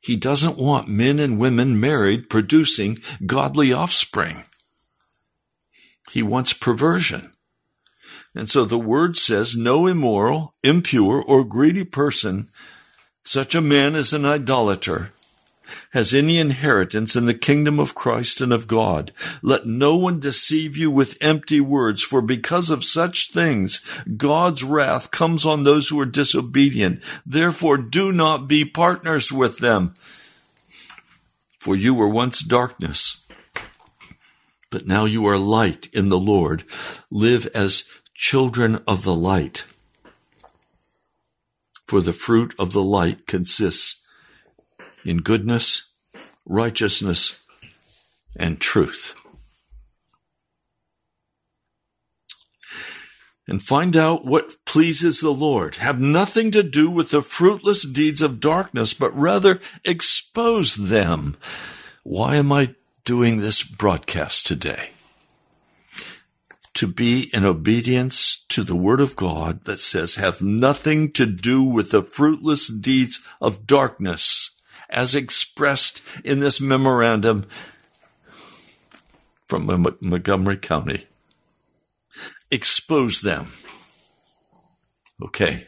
He 0.00 0.16
doesn't 0.16 0.56
want 0.56 0.88
men 0.88 1.18
and 1.18 1.38
women 1.38 1.80
married 1.80 2.30
producing 2.30 2.98
godly 3.26 3.72
offspring. 3.72 4.44
He 6.10 6.22
wants 6.22 6.52
perversion. 6.52 7.32
And 8.34 8.48
so 8.48 8.64
the 8.64 8.78
word 8.78 9.16
says, 9.16 9.56
no 9.56 9.86
immoral, 9.86 10.54
impure, 10.62 11.22
or 11.22 11.44
greedy 11.44 11.84
person, 11.84 12.50
such 13.24 13.54
a 13.54 13.60
man 13.60 13.94
is 13.94 14.12
an 14.12 14.24
idolater, 14.24 15.12
has 15.90 16.14
any 16.14 16.38
inheritance 16.38 17.16
in 17.16 17.26
the 17.26 17.34
kingdom 17.34 17.78
of 17.80 17.94
Christ 17.94 18.40
and 18.40 18.52
of 18.52 18.66
God. 18.66 19.12
Let 19.42 19.66
no 19.66 19.96
one 19.96 20.20
deceive 20.20 20.76
you 20.76 20.90
with 20.90 21.18
empty 21.20 21.60
words, 21.60 22.02
for 22.02 22.22
because 22.22 22.70
of 22.70 22.84
such 22.84 23.30
things, 23.30 23.80
God's 24.16 24.64
wrath 24.64 25.10
comes 25.10 25.44
on 25.46 25.64
those 25.64 25.88
who 25.88 26.00
are 26.00 26.06
disobedient. 26.06 27.02
Therefore, 27.24 27.78
do 27.78 28.12
not 28.12 28.48
be 28.48 28.64
partners 28.64 29.32
with 29.32 29.58
them. 29.58 29.94
For 31.58 31.74
you 31.74 31.94
were 31.94 32.08
once 32.08 32.40
darkness, 32.40 33.26
but 34.70 34.86
now 34.86 35.06
you 35.06 35.26
are 35.26 35.38
light 35.38 35.88
in 35.92 36.08
the 36.08 36.18
Lord. 36.18 36.64
Live 37.10 37.46
as 37.54 37.88
children 38.14 38.82
of 38.86 39.02
the 39.02 39.14
light. 39.14 39.66
For 41.86 42.00
the 42.00 42.12
fruit 42.12 42.54
of 42.58 42.72
the 42.72 42.82
light 42.82 43.26
consists 43.26 43.97
in 45.04 45.18
goodness, 45.18 45.90
righteousness, 46.44 47.40
and 48.36 48.60
truth. 48.60 49.14
And 53.46 53.62
find 53.62 53.96
out 53.96 54.26
what 54.26 54.62
pleases 54.66 55.20
the 55.20 55.30
Lord. 55.30 55.76
Have 55.76 55.98
nothing 55.98 56.50
to 56.50 56.62
do 56.62 56.90
with 56.90 57.10
the 57.10 57.22
fruitless 57.22 57.82
deeds 57.82 58.20
of 58.20 58.40
darkness, 58.40 58.92
but 58.92 59.14
rather 59.14 59.58
expose 59.86 60.74
them. 60.74 61.34
Why 62.02 62.36
am 62.36 62.52
I 62.52 62.74
doing 63.04 63.38
this 63.38 63.62
broadcast 63.62 64.46
today? 64.46 64.90
To 66.74 66.86
be 66.86 67.30
in 67.32 67.46
obedience 67.46 68.44
to 68.50 68.62
the 68.62 68.76
word 68.76 69.00
of 69.00 69.16
God 69.16 69.64
that 69.64 69.78
says, 69.78 70.16
have 70.16 70.42
nothing 70.42 71.10
to 71.12 71.24
do 71.24 71.62
with 71.62 71.90
the 71.90 72.02
fruitless 72.02 72.68
deeds 72.68 73.26
of 73.40 73.66
darkness 73.66 74.37
as 74.88 75.14
expressed 75.14 76.02
in 76.24 76.40
this 76.40 76.60
memorandum 76.60 77.46
from 79.46 79.96
Montgomery 80.00 80.56
County. 80.56 81.06
Expose 82.50 83.20
them. 83.20 83.52
Okay. 85.22 85.66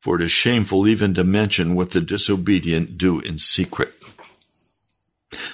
For 0.00 0.16
it 0.16 0.24
is 0.24 0.32
shameful 0.32 0.88
even 0.88 1.12
to 1.14 1.24
mention 1.24 1.74
what 1.74 1.90
the 1.90 2.00
disobedient 2.00 2.96
do 2.96 3.20
in 3.20 3.36
secret. 3.36 3.92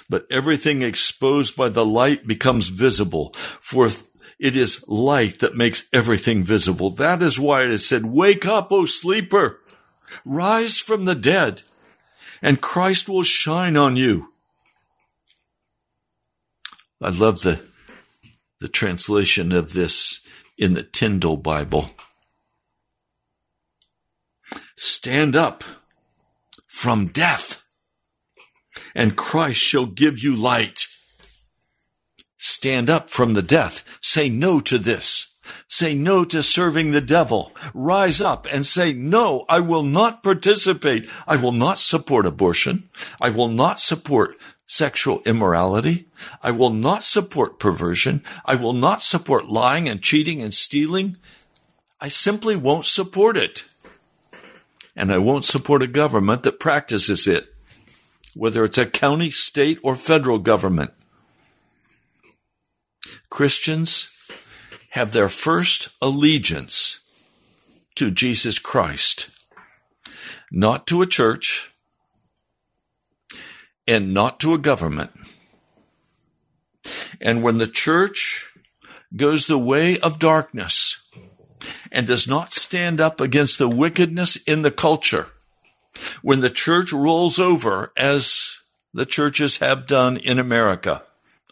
But 0.08 0.26
everything 0.30 0.82
exposed 0.82 1.56
by 1.56 1.68
the 1.68 1.84
light 1.84 2.26
becomes 2.26 2.68
visible, 2.68 3.32
for 3.34 3.88
it 4.38 4.56
is 4.56 4.86
light 4.86 5.38
that 5.38 5.56
makes 5.56 5.88
everything 5.92 6.44
visible. 6.44 6.90
That 6.90 7.22
is 7.22 7.40
why 7.40 7.62
it 7.62 7.70
is 7.70 7.86
said, 7.86 8.04
Wake 8.04 8.46
up, 8.46 8.70
O 8.70 8.84
sleeper! 8.84 9.60
Rise 10.24 10.78
from 10.78 11.04
the 11.04 11.14
dead, 11.14 11.62
and 12.42 12.60
Christ 12.60 13.08
will 13.08 13.22
shine 13.22 13.76
on 13.76 13.96
you. 13.96 14.28
I 17.00 17.10
love 17.10 17.42
the, 17.42 17.60
the 18.60 18.68
translation 18.68 19.52
of 19.52 19.72
this 19.72 20.26
in 20.56 20.74
the 20.74 20.82
Tyndale 20.82 21.36
Bible. 21.36 21.90
Stand 24.76 25.34
up 25.34 25.64
from 26.66 27.06
death, 27.08 27.66
and 28.94 29.16
Christ 29.16 29.60
shall 29.60 29.86
give 29.86 30.18
you 30.18 30.36
light. 30.36 30.85
Stand 32.38 32.90
up 32.90 33.10
from 33.10 33.34
the 33.34 33.42
death. 33.42 33.98
Say 34.00 34.28
no 34.28 34.60
to 34.60 34.78
this. 34.78 35.34
Say 35.68 35.94
no 35.94 36.24
to 36.24 36.42
serving 36.42 36.90
the 36.90 37.00
devil. 37.00 37.52
Rise 37.72 38.20
up 38.20 38.46
and 38.50 38.66
say, 38.66 38.92
no, 38.92 39.44
I 39.48 39.60
will 39.60 39.82
not 39.82 40.22
participate. 40.22 41.08
I 41.26 41.36
will 41.36 41.52
not 41.52 41.78
support 41.78 42.26
abortion. 42.26 42.88
I 43.20 43.30
will 43.30 43.48
not 43.48 43.80
support 43.80 44.36
sexual 44.66 45.22
immorality. 45.24 46.06
I 46.42 46.50
will 46.50 46.70
not 46.70 47.04
support 47.04 47.58
perversion. 47.58 48.22
I 48.44 48.56
will 48.56 48.72
not 48.72 49.02
support 49.02 49.48
lying 49.48 49.88
and 49.88 50.02
cheating 50.02 50.42
and 50.42 50.52
stealing. 50.52 51.16
I 52.00 52.08
simply 52.08 52.56
won't 52.56 52.86
support 52.86 53.36
it. 53.36 53.64
And 54.94 55.12
I 55.12 55.18
won't 55.18 55.44
support 55.44 55.82
a 55.82 55.86
government 55.86 56.42
that 56.42 56.58
practices 56.58 57.28
it, 57.28 57.54
whether 58.34 58.64
it's 58.64 58.78
a 58.78 58.86
county, 58.86 59.30
state, 59.30 59.78
or 59.82 59.94
federal 59.94 60.38
government. 60.38 60.92
Christians 63.36 64.08
have 64.92 65.12
their 65.12 65.28
first 65.28 65.90
allegiance 66.00 67.00
to 67.94 68.10
Jesus 68.10 68.58
Christ, 68.58 69.28
not 70.50 70.86
to 70.86 71.02
a 71.02 71.06
church 71.06 71.70
and 73.86 74.14
not 74.14 74.40
to 74.40 74.54
a 74.54 74.58
government. 74.58 75.10
And 77.20 77.42
when 77.42 77.58
the 77.58 77.66
church 77.66 78.50
goes 79.14 79.46
the 79.46 79.58
way 79.58 79.98
of 80.00 80.18
darkness 80.18 81.06
and 81.92 82.06
does 82.06 82.26
not 82.26 82.54
stand 82.54 83.02
up 83.02 83.20
against 83.20 83.58
the 83.58 83.68
wickedness 83.68 84.36
in 84.44 84.62
the 84.62 84.70
culture, 84.70 85.28
when 86.22 86.40
the 86.40 86.48
church 86.48 86.90
rolls 86.90 87.38
over 87.38 87.92
as 87.98 88.62
the 88.94 89.04
churches 89.04 89.58
have 89.58 89.86
done 89.86 90.16
in 90.16 90.38
America, 90.38 91.02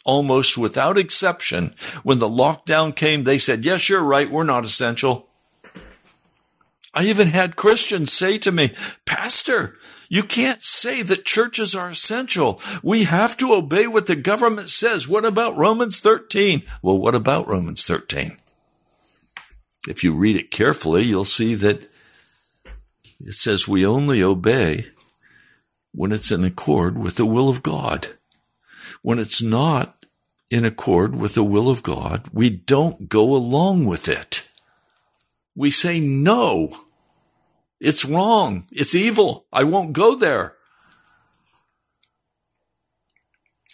almost 0.05 0.57
without 0.57 0.99
exception, 0.99 1.75
when 2.03 2.19
the 2.19 2.29
lockdown 2.29 2.95
came, 2.95 3.25
they 3.25 3.39
said, 3.39 3.65
Yes, 3.65 3.89
you're 3.89 4.05
right, 4.05 4.31
we're 4.31 4.45
not 4.45 4.65
essential. 4.65 5.29
I 6.95 7.05
even 7.05 7.29
had 7.29 7.57
Christians 7.57 8.13
say 8.13 8.39
to 8.39 8.53
me, 8.53 8.73
Pastor, 9.05 9.77
you 10.09 10.23
can't 10.23 10.63
say 10.63 11.03
that 11.03 11.25
churches 11.25 11.75
are 11.75 11.91
essential. 11.91 12.61
We 12.83 13.05
have 13.05 13.37
to 13.39 13.53
obey 13.53 13.89
what 13.89 14.07
the 14.07 14.15
government 14.15 14.69
says. 14.69 15.09
What 15.09 15.25
about 15.25 15.57
Romans 15.57 15.99
13? 15.99 16.63
Well, 16.83 16.99
what 16.99 17.17
about 17.17 17.49
Romans 17.49 17.85
13? 17.85 18.37
If 19.89 20.05
you 20.05 20.15
read 20.17 20.37
it 20.37 20.53
carefully, 20.53 21.03
you'll 21.03 21.25
see 21.25 21.55
that 21.57 21.91
it 23.21 23.35
says 23.35 23.67
we 23.67 23.85
only 23.85 24.23
obey 24.23 24.87
when 25.93 26.13
it's 26.13 26.31
in 26.31 26.45
accord 26.45 26.99
with 26.99 27.17
the 27.17 27.27
will 27.27 27.49
of 27.49 27.63
God. 27.63 28.09
When 29.05 29.19
it's 29.19 29.43
not 29.43 30.07
in 30.51 30.65
accord 30.65 31.15
with 31.15 31.35
the 31.35 31.45
will 31.45 31.69
of 31.69 31.83
God, 31.83 32.31
we 32.33 32.49
don't 32.49 33.07
go 33.07 33.37
along 33.37 33.85
with 33.85 34.09
it. 34.09 34.49
We 35.55 35.71
say 35.71 36.01
no. 36.01 36.75
It's 37.79 38.07
wrong. 38.07 38.67
It's 38.73 38.95
evil. 38.95 39.45
I 39.53 39.65
won't 39.65 39.93
go 39.93 40.15
there. 40.15 40.55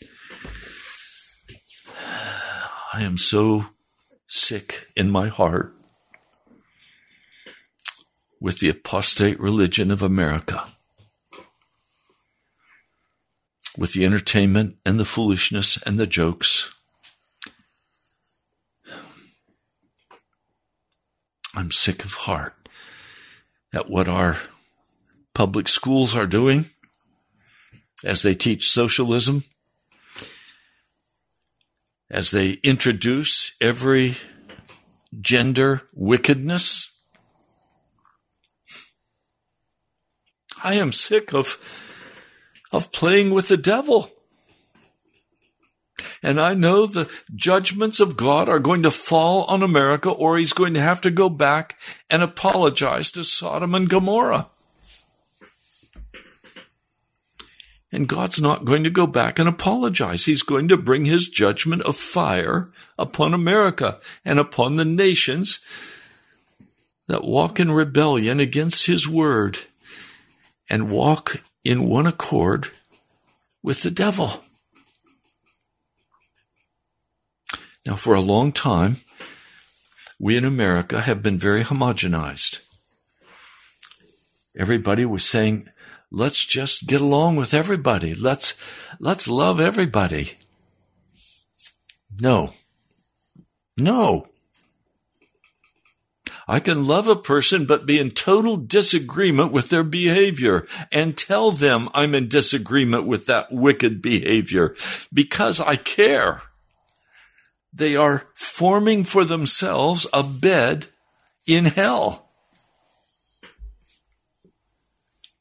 I 2.92 3.04
am 3.04 3.16
so 3.16 3.66
sick 4.26 4.88
in 4.96 5.12
my 5.12 5.28
heart 5.28 5.76
with 8.40 8.58
the 8.58 8.68
apostate 8.68 9.38
religion 9.38 9.92
of 9.92 10.02
America 10.02 10.72
with 13.80 13.94
the 13.94 14.04
entertainment 14.04 14.76
and 14.84 15.00
the 15.00 15.06
foolishness 15.06 15.82
and 15.84 15.98
the 15.98 16.06
jokes. 16.06 16.70
I'm 21.56 21.70
sick 21.70 22.04
of 22.04 22.12
heart 22.12 22.68
at 23.72 23.88
what 23.88 24.06
our 24.06 24.36
public 25.32 25.66
schools 25.66 26.14
are 26.14 26.26
doing 26.26 26.66
as 28.04 28.20
they 28.20 28.34
teach 28.34 28.70
socialism, 28.70 29.44
as 32.10 32.32
they 32.32 32.58
introduce 32.62 33.56
every 33.62 34.14
gender 35.22 35.88
wickedness. 35.94 37.00
I 40.62 40.74
am 40.74 40.92
sick 40.92 41.32
of 41.32 41.79
of 42.72 42.92
playing 42.92 43.30
with 43.30 43.48
the 43.48 43.56
devil. 43.56 44.10
And 46.22 46.40
I 46.40 46.54
know 46.54 46.86
the 46.86 47.10
judgments 47.34 48.00
of 48.00 48.16
God 48.16 48.48
are 48.48 48.58
going 48.58 48.82
to 48.82 48.90
fall 48.90 49.44
on 49.44 49.62
America, 49.62 50.10
or 50.10 50.38
he's 50.38 50.52
going 50.52 50.74
to 50.74 50.80
have 50.80 51.00
to 51.02 51.10
go 51.10 51.28
back 51.28 51.78
and 52.08 52.22
apologize 52.22 53.10
to 53.12 53.24
Sodom 53.24 53.74
and 53.74 53.88
Gomorrah. 53.88 54.48
And 57.92 58.08
God's 58.08 58.40
not 58.40 58.64
going 58.64 58.84
to 58.84 58.90
go 58.90 59.06
back 59.06 59.38
and 59.38 59.48
apologize. 59.48 60.24
He's 60.24 60.42
going 60.42 60.68
to 60.68 60.76
bring 60.76 61.06
his 61.06 61.28
judgment 61.28 61.82
of 61.82 61.96
fire 61.96 62.70
upon 62.98 63.34
America 63.34 63.98
and 64.24 64.38
upon 64.38 64.76
the 64.76 64.84
nations 64.84 65.64
that 67.08 67.24
walk 67.24 67.58
in 67.58 67.72
rebellion 67.72 68.38
against 68.38 68.86
his 68.86 69.08
word 69.08 69.58
and 70.68 70.90
walk 70.90 71.42
in 71.64 71.88
one 71.88 72.06
accord 72.06 72.68
with 73.62 73.82
the 73.82 73.90
devil. 73.90 74.42
Now, 77.86 77.96
for 77.96 78.14
a 78.14 78.20
long 78.20 78.52
time, 78.52 78.96
we 80.18 80.36
in 80.36 80.44
America 80.44 81.00
have 81.00 81.22
been 81.22 81.38
very 81.38 81.62
homogenized. 81.62 82.62
Everybody 84.56 85.04
was 85.04 85.24
saying, 85.24 85.68
let's 86.10 86.44
just 86.44 86.86
get 86.86 87.00
along 87.00 87.36
with 87.36 87.54
everybody. 87.54 88.14
Let's, 88.14 88.62
let's 88.98 89.28
love 89.28 89.60
everybody. 89.60 90.32
No. 92.20 92.52
No. 93.78 94.29
I 96.50 96.58
can 96.58 96.84
love 96.84 97.06
a 97.06 97.14
person 97.14 97.64
but 97.64 97.86
be 97.86 98.00
in 98.00 98.10
total 98.10 98.56
disagreement 98.56 99.52
with 99.52 99.68
their 99.68 99.84
behavior 99.84 100.66
and 100.90 101.16
tell 101.16 101.52
them 101.52 101.88
I'm 101.94 102.12
in 102.12 102.26
disagreement 102.26 103.06
with 103.06 103.26
that 103.26 103.52
wicked 103.52 104.02
behavior 104.02 104.74
because 105.14 105.60
I 105.60 105.76
care. 105.76 106.42
They 107.72 107.94
are 107.94 108.26
forming 108.34 109.04
for 109.04 109.24
themselves 109.24 110.08
a 110.12 110.24
bed 110.24 110.88
in 111.46 111.66
hell. 111.66 112.32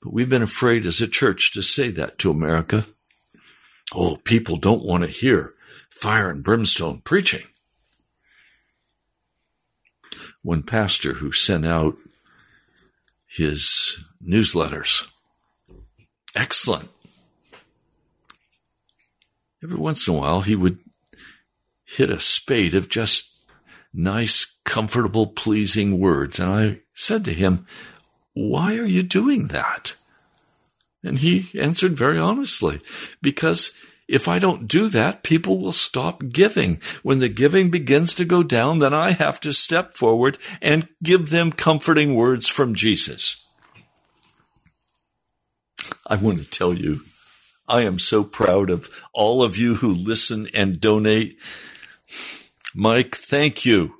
But 0.04 0.14
we've 0.14 0.30
been 0.30 0.44
afraid 0.44 0.86
as 0.86 1.02
a 1.02 1.08
church 1.08 1.54
to 1.54 1.64
say 1.64 1.90
that 1.90 2.20
to 2.20 2.30
America. 2.30 2.86
Oh, 3.96 4.18
people 4.18 4.58
don't 4.58 4.86
want 4.86 5.02
to 5.06 5.10
hear 5.10 5.56
fire 5.90 6.30
and 6.30 6.44
brimstone 6.44 7.00
preaching. 7.00 7.48
One 10.42 10.64
pastor 10.64 11.14
who 11.14 11.32
sent 11.32 11.66
out 11.66 11.98
his 13.28 14.04
newsletters, 14.26 15.08
excellent. 16.36 16.90
Every 19.62 19.78
once 19.78 20.08
in 20.08 20.16
a 20.16 20.18
while, 20.18 20.42
he 20.42 20.56
would 20.56 20.80
hit 21.84 22.10
a 22.10 22.20
spade 22.20 22.74
of 22.74 22.90
just 22.90 23.36
nice, 23.94 24.60
comfortable, 24.64 25.28
pleasing 25.28 26.00
words. 26.00 26.40
And 26.40 26.50
I 26.50 26.80
said 26.94 27.26
to 27.26 27.34
him, 27.34 27.66
why 28.34 28.78
are 28.78 28.86
you 28.86 29.04
doing 29.04 29.48
that? 29.48 29.96
And 31.04 31.20
he 31.20 31.60
answered 31.60 31.98
very 31.98 32.18
honestly, 32.18 32.80
because 33.22 33.76
if 34.10 34.28
I 34.28 34.40
don't 34.40 34.68
do 34.68 34.90
that, 34.90 35.22
people 35.22 35.60
will 35.60 35.72
stop 35.72 36.24
giving. 36.30 36.82
When 37.04 37.20
the 37.20 37.30
giving 37.30 37.70
begins 37.70 38.16
to 38.16 38.26
go 38.26 38.42
down, 38.42 38.80
then 38.80 38.92
I 38.92 39.12
have 39.12 39.40
to 39.42 39.54
step 39.54 39.94
forward 39.94 40.40
and 40.64 40.88
give 41.04 41.30
them 41.30 41.52
comforting 41.52 42.16
words 42.16 42.48
from 42.48 42.74
Jesus. 42.74 43.48
I 46.08 46.16
want 46.16 46.40
to 46.40 46.50
tell 46.50 46.74
you, 46.74 47.02
I 47.68 47.82
am 47.82 48.00
so 48.00 48.24
proud 48.24 48.72
of 48.72 49.06
all 49.14 49.44
of 49.44 49.58
you 49.58 49.76
who 49.76 49.94
listen 49.94 50.48
and 50.56 50.82
donate. 50.82 51.40
Mike, 52.74 53.16
thank 53.16 53.64
you. 53.64 53.94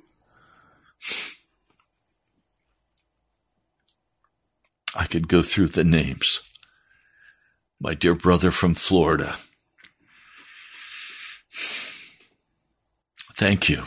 I 4.96 5.06
could 5.06 5.28
go 5.28 5.42
through 5.42 5.68
the 5.68 5.84
names. 5.84 6.40
My 7.80 7.94
dear 7.94 8.16
brother 8.16 8.50
from 8.50 8.74
Florida. 8.74 9.36
Thank 13.36 13.68
you. 13.68 13.86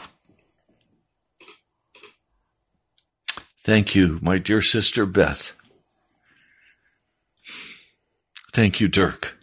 Thank 3.63 3.95
you, 3.95 4.19
my 4.21 4.37
dear 4.39 4.61
sister 4.61 5.05
Beth. 5.05 5.55
Thank 8.51 8.81
you, 8.81 8.87
Dirk. 8.87 9.37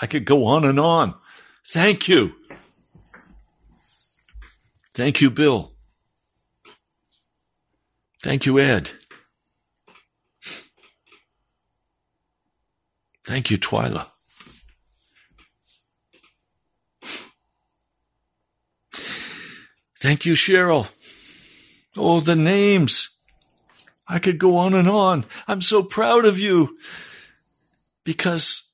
I 0.00 0.06
could 0.06 0.24
go 0.24 0.44
on 0.46 0.64
and 0.64 0.78
on. 0.78 1.14
Thank 1.66 2.08
you. 2.08 2.34
Thank 4.94 5.20
you, 5.20 5.30
Bill. 5.30 5.72
Thank 8.20 8.46
you, 8.46 8.58
Ed. 8.58 8.90
Thank 13.24 13.50
you, 13.50 13.58
Twyla. 13.58 14.06
Thank 20.00 20.24
you, 20.24 20.34
Cheryl. 20.34 20.88
Oh, 21.96 22.20
the 22.20 22.36
names. 22.36 23.10
I 24.06 24.20
could 24.20 24.38
go 24.38 24.56
on 24.56 24.72
and 24.74 24.88
on. 24.88 25.26
I'm 25.48 25.60
so 25.60 25.82
proud 25.82 26.24
of 26.24 26.38
you. 26.38 26.78
Because 28.04 28.70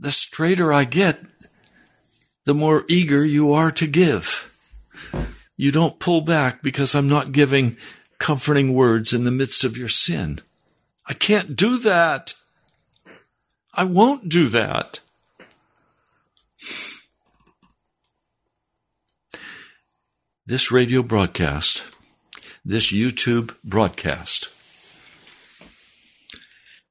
the 0.00 0.10
straighter 0.10 0.72
I 0.72 0.84
get, 0.84 1.20
the 2.44 2.54
more 2.54 2.84
eager 2.88 3.24
you 3.24 3.52
are 3.52 3.70
to 3.70 3.86
give. 3.86 4.50
You 5.56 5.70
don't 5.70 6.00
pull 6.00 6.20
back 6.20 6.62
because 6.62 6.94
I'm 6.94 7.08
not 7.08 7.32
giving 7.32 7.76
comforting 8.18 8.74
words 8.74 9.12
in 9.12 9.24
the 9.24 9.30
midst 9.30 9.62
of 9.62 9.76
your 9.76 9.88
sin. 9.88 10.40
I 11.06 11.14
can't 11.14 11.54
do 11.54 11.78
that. 11.78 12.34
I 13.72 13.84
won't 13.84 14.28
do 14.28 14.48
that. 14.48 15.00
This 20.46 20.70
radio 20.70 21.02
broadcast, 21.02 21.82
this 22.66 22.92
YouTube 22.92 23.56
broadcast, 23.64 24.50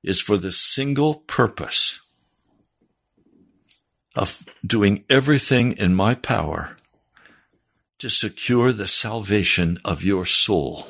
is 0.03 0.19
for 0.19 0.37
the 0.37 0.51
single 0.51 1.13
purpose 1.13 2.01
of 4.15 4.43
doing 4.65 5.03
everything 5.07 5.73
in 5.73 5.93
my 5.93 6.15
power 6.15 6.77
to 7.99 8.09
secure 8.09 8.71
the 8.71 8.87
salvation 8.87 9.77
of 9.85 10.01
your 10.03 10.25
soul, 10.25 10.87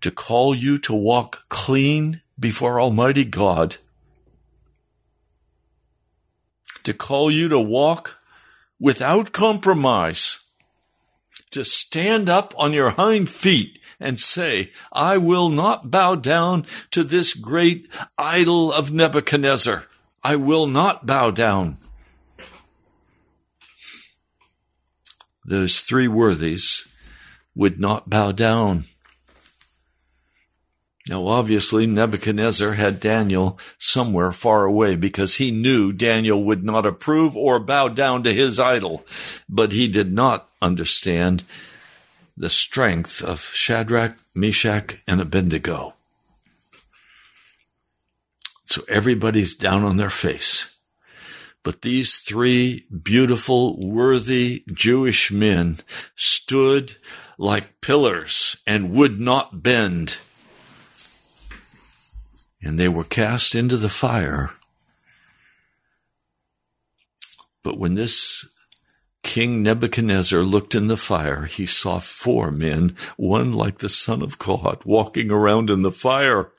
to 0.00 0.10
call 0.10 0.54
you 0.54 0.78
to 0.78 0.94
walk 0.94 1.42
clean 1.50 2.22
before 2.40 2.80
Almighty 2.80 3.26
God. 3.26 3.76
To 6.84 6.94
call 6.94 7.30
you 7.30 7.50
to 7.50 7.60
walk 7.60 8.21
without 8.82 9.30
compromise, 9.30 10.44
to 11.52 11.64
stand 11.64 12.28
up 12.28 12.52
on 12.58 12.72
your 12.72 12.90
hind 12.90 13.28
feet 13.30 13.78
and 14.00 14.18
say, 14.18 14.72
I 14.92 15.18
will 15.18 15.50
not 15.50 15.88
bow 15.88 16.16
down 16.16 16.66
to 16.90 17.04
this 17.04 17.32
great 17.32 17.88
idol 18.18 18.72
of 18.72 18.90
Nebuchadnezzar. 18.90 19.84
I 20.24 20.34
will 20.34 20.66
not 20.66 21.06
bow 21.06 21.30
down. 21.30 21.78
Those 25.44 25.78
three 25.78 26.08
worthies 26.08 26.92
would 27.54 27.78
not 27.78 28.10
bow 28.10 28.32
down. 28.32 28.86
Now, 31.08 31.26
obviously, 31.26 31.86
Nebuchadnezzar 31.86 32.74
had 32.74 33.00
Daniel 33.00 33.58
somewhere 33.78 34.30
far 34.30 34.64
away 34.64 34.94
because 34.94 35.36
he 35.36 35.50
knew 35.50 35.92
Daniel 35.92 36.44
would 36.44 36.62
not 36.62 36.86
approve 36.86 37.36
or 37.36 37.58
bow 37.58 37.88
down 37.88 38.22
to 38.22 38.32
his 38.32 38.60
idol. 38.60 39.04
But 39.48 39.72
he 39.72 39.88
did 39.88 40.12
not 40.12 40.48
understand 40.60 41.42
the 42.36 42.50
strength 42.50 43.22
of 43.22 43.40
Shadrach, 43.40 44.16
Meshach, 44.34 44.98
and 45.08 45.20
Abednego. 45.20 45.94
So 48.64 48.82
everybody's 48.88 49.54
down 49.56 49.82
on 49.82 49.96
their 49.96 50.08
face. 50.08 50.70
But 51.64 51.82
these 51.82 52.18
three 52.18 52.86
beautiful, 52.90 53.76
worthy 53.78 54.64
Jewish 54.72 55.30
men 55.32 55.78
stood 56.14 56.96
like 57.38 57.80
pillars 57.80 58.56
and 58.66 58.92
would 58.92 59.20
not 59.20 59.62
bend 59.62 60.18
and 62.62 62.78
they 62.78 62.88
were 62.88 63.04
cast 63.04 63.54
into 63.54 63.76
the 63.76 63.88
fire. 63.88 64.50
But 67.62 67.78
when 67.78 67.94
this 67.94 68.46
King 69.22 69.62
Nebuchadnezzar 69.62 70.40
looked 70.40 70.74
in 70.74 70.88
the 70.88 70.96
fire, 70.96 71.44
he 71.44 71.64
saw 71.66 71.98
four 72.00 72.50
men, 72.50 72.96
one 73.16 73.52
like 73.52 73.78
the 73.78 73.88
Son 73.88 74.22
of 74.22 74.38
God, 74.38 74.82
walking 74.84 75.30
around 75.30 75.70
in 75.70 75.82
the 75.82 75.92
fire. 75.92 76.50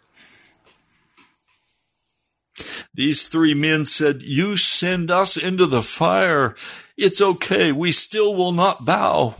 These 2.94 3.28
three 3.28 3.54
men 3.54 3.86
said, 3.86 4.22
You 4.22 4.56
send 4.56 5.10
us 5.10 5.36
into 5.36 5.66
the 5.66 5.82
fire. 5.82 6.56
It's 6.96 7.22
okay. 7.22 7.72
We 7.72 7.92
still 7.92 8.36
will 8.36 8.52
not 8.52 8.86
bow. 8.86 9.36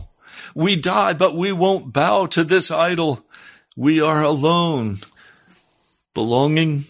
We 0.54 0.76
die, 0.76 1.14
but 1.14 1.34
we 1.34 1.52
won't 1.52 1.92
bow 1.92 2.26
to 2.26 2.44
this 2.44 2.70
idol. 2.70 3.24
We 3.76 4.00
are 4.00 4.22
alone, 4.22 4.98
belonging 6.14 6.84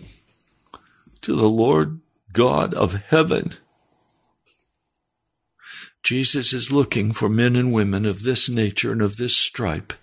to 1.22 1.34
the 1.34 1.48
Lord 1.48 2.00
God 2.32 2.74
of 2.74 2.94
heaven. 2.94 3.54
Jesus 6.02 6.52
is 6.52 6.70
looking 6.70 7.12
for 7.12 7.30
men 7.30 7.56
and 7.56 7.72
women 7.72 8.04
of 8.04 8.24
this 8.24 8.50
nature 8.50 8.92
and 8.92 9.00
of 9.00 9.16
this 9.16 9.34
stripe. 9.34 9.94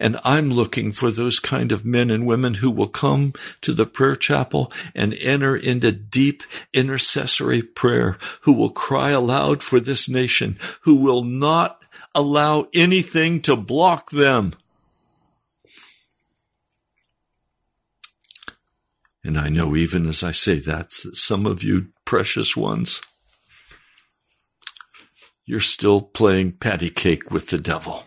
And 0.00 0.18
I'm 0.24 0.50
looking 0.50 0.90
for 0.90 1.10
those 1.10 1.38
kind 1.38 1.70
of 1.70 1.84
men 1.84 2.10
and 2.10 2.26
women 2.26 2.54
who 2.54 2.70
will 2.70 2.88
come 2.88 3.34
to 3.60 3.74
the 3.74 3.84
prayer 3.84 4.16
chapel 4.16 4.72
and 4.94 5.12
enter 5.14 5.54
into 5.54 5.92
deep 5.92 6.42
intercessory 6.72 7.60
prayer, 7.62 8.16
who 8.42 8.54
will 8.54 8.70
cry 8.70 9.10
aloud 9.10 9.62
for 9.62 9.80
this 9.80 10.08
nation, 10.08 10.58
who 10.82 10.96
will 10.96 11.22
not 11.22 11.82
allow 12.14 12.66
anything 12.72 13.42
to 13.42 13.54
block 13.54 14.10
them. 14.10 14.54
And 19.24 19.38
I 19.38 19.48
know 19.48 19.74
even 19.74 20.06
as 20.06 20.22
I 20.22 20.32
say 20.32 20.58
that, 20.60 20.92
some 20.92 21.46
of 21.46 21.64
you 21.64 21.88
precious 22.04 22.54
ones, 22.54 23.00
you're 25.46 25.60
still 25.60 26.02
playing 26.02 26.52
patty 26.52 26.90
cake 26.90 27.30
with 27.30 27.48
the 27.48 27.58
devil. 27.58 28.04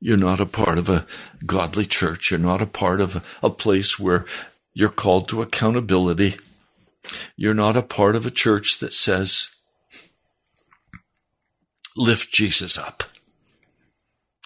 You're 0.00 0.16
not 0.16 0.40
a 0.40 0.46
part 0.46 0.78
of 0.78 0.88
a 0.88 1.06
godly 1.46 1.84
church. 1.84 2.30
You're 2.30 2.40
not 2.40 2.62
a 2.62 2.66
part 2.66 3.00
of 3.00 3.38
a 3.42 3.50
place 3.50 3.98
where 3.98 4.26
you're 4.74 4.88
called 4.88 5.28
to 5.28 5.42
accountability. 5.42 6.34
You're 7.36 7.54
not 7.54 7.76
a 7.76 7.82
part 7.82 8.16
of 8.16 8.26
a 8.26 8.30
church 8.30 8.78
that 8.80 8.94
says, 8.94 9.54
lift 11.96 12.32
Jesus 12.32 12.78
up, 12.78 13.04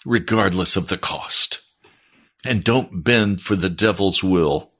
regardless 0.05 0.77
of 0.77 0.89
the 0.89 0.99
cost. 0.99 1.63
And 2.47 2.63
don't 2.63 3.03
bend 3.03 3.41
for 3.41 3.57
the 3.57 3.71
devil's 3.71 4.23
will. 4.23 4.71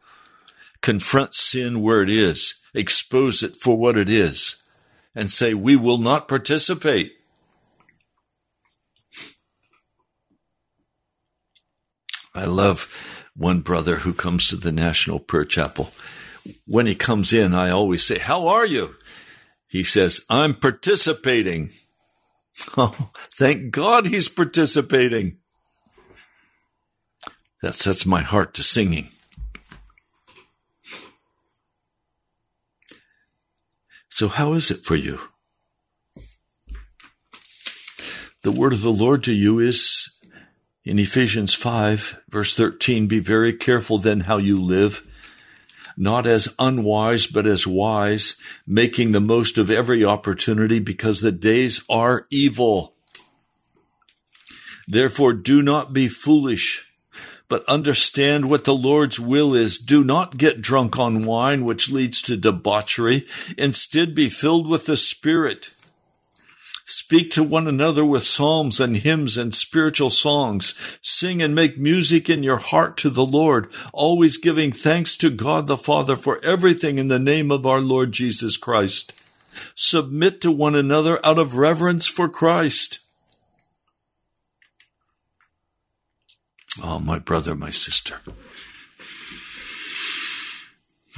Confront 0.83 1.35
sin 1.35 1.81
where 1.81 2.03
it 2.03 2.11
is, 2.11 2.61
expose 2.75 3.43
it 3.43 3.57
for 3.57 3.77
what 3.77 3.97
it 3.99 4.09
is, 4.09 4.63
and 5.15 5.31
say, 5.31 5.55
We 5.55 5.75
will 5.75 5.99
not 5.99 6.29
participate. 6.29 7.13
I 12.35 12.45
love 12.45 13.27
one 13.35 13.61
brother 13.61 13.97
who 13.97 14.13
comes 14.13 14.49
to 14.49 14.57
the 14.57 14.73
National 14.73 15.19
Prayer 15.19 15.45
Chapel. 15.45 15.91
When 16.67 16.87
he 16.87 16.95
comes 16.95 17.33
in, 17.33 17.55
I 17.55 17.71
always 17.71 18.05
say, 18.05 18.19
How 18.19 18.47
are 18.47 18.67
you? 18.67 18.95
He 19.67 19.83
says, 19.83 20.25
I'm 20.31 20.55
participating. 20.55 21.71
Oh, 22.79 23.11
thank 23.15 23.71
God 23.71 24.07
he's 24.07 24.31
participating. 24.31 25.37
That 27.63 27.75
sets 27.75 28.07
my 28.07 28.23
heart 28.23 28.55
to 28.55 28.63
singing. 28.63 29.09
So, 34.09 34.29
how 34.29 34.55
is 34.55 34.71
it 34.71 34.79
for 34.79 34.97
you? 34.97 35.21
The 38.43 38.53
word 38.53 38.73
of 38.73 38.83
the 38.83 38.93
Lord 38.93 39.25
to 39.25 39.33
you 39.35 39.59
is 39.59 40.11
in 40.87 40.99
Ephesians 40.99 41.53
5, 41.53 42.23
verse 42.31 42.57
13 42.57 43.09
Be 43.09 43.19
very 43.19 43.53
careful 43.53 43.99
then 43.99 44.21
how 44.21 44.37
you 44.37 44.59
live, 44.59 45.07
not 45.97 46.27
as 46.27 46.55
unwise, 46.59 47.27
but 47.27 47.47
as 47.47 47.67
wise, 47.67 48.37
making 48.67 49.13
the 49.13 49.21
most 49.21 49.59
of 49.59 49.71
every 49.71 50.05
opportunity 50.05 50.79
because 50.79 51.21
the 51.21 51.33
days 51.33 51.85
are 51.91 52.27
evil. 52.31 52.95
Therefore, 54.87 55.35
do 55.35 55.61
not 55.61 55.93
be 55.93 56.09
foolish 56.09 56.86
but 57.49 57.65
understand 57.67 58.51
what 58.51 58.65
the 58.65 58.75
Lord's 58.75 59.21
will 59.21 59.55
is. 59.55 59.79
Do 59.79 60.03
not 60.03 60.37
get 60.37 60.61
drunk 60.61 60.99
on 60.99 61.25
wine, 61.25 61.65
which 61.65 61.91
leads 61.91 62.21
to 62.23 62.37
debauchery. 62.37 63.27
Instead, 63.57 64.15
be 64.15 64.29
filled 64.29 64.67
with 64.67 64.87
the 64.87 64.97
Spirit. 64.97 65.71
Speak 66.89 67.33
to 67.33 67.43
one 67.43 67.67
another 67.67 68.05
with 68.05 68.23
psalms 68.23 68.79
and 68.79 68.97
hymns 68.97 69.37
and 69.37 69.53
spiritual 69.53 70.11
songs. 70.11 70.99
Sing 71.03 71.43
and 71.43 71.53
make 71.53 71.77
music 71.77 72.31
in 72.31 72.45
your 72.45 72.59
heart 72.59 72.97
to 72.99 73.11
the 73.11 73.27
Lord, 73.27 73.69
always 73.93 74.39
giving 74.39 74.71
thanks 74.71 75.17
to 75.17 75.31
God 75.31 75.67
the 75.67 75.77
Father 75.77 76.15
for 76.15 76.39
everything 76.45 76.99
in 76.99 77.09
the 77.09 77.19
name 77.19 77.51
of 77.51 77.67
our 77.67 77.81
Lord 77.81 78.13
Jesus 78.13 78.57
Christ. 78.57 79.13
Submit 79.75 80.41
to 80.43 80.53
one 80.53 80.77
another 80.77 81.19
out 81.27 81.41
of 81.41 81.57
reverence 81.57 82.07
for 82.07 82.29
Christ. 82.29 83.01
Oh, 86.83 86.99
my 86.99 87.19
brother, 87.19 87.55
my 87.55 87.71
sister. 87.71 88.21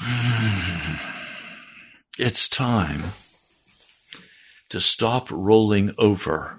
It's 2.20 2.48
time 2.48 3.12
to 4.70 4.80
stop 4.80 5.30
rolling 5.30 5.92
over 5.98 6.58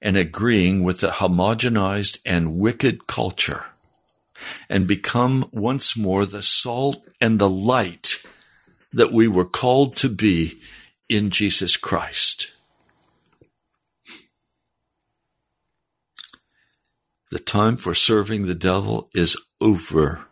and 0.00 0.16
agreeing 0.16 0.84
with 0.84 1.00
the 1.00 1.08
homogenized 1.08 2.20
and 2.24 2.56
wicked 2.56 3.08
culture 3.08 3.66
and 4.68 4.86
become 4.86 5.48
once 5.52 5.96
more 5.96 6.24
the 6.24 6.42
salt 6.42 7.04
and 7.20 7.38
the 7.38 7.50
light 7.50 8.24
that 8.92 9.12
we 9.12 9.26
were 9.26 9.44
called 9.44 9.96
to 9.96 10.08
be 10.08 10.54
in 11.08 11.30
Jesus 11.30 11.76
Christ. 11.76 12.52
The 17.30 17.38
time 17.38 17.76
for 17.76 17.94
serving 17.94 18.46
the 18.46 18.54
devil 18.54 19.10
is 19.14 19.36
over. 19.60 20.26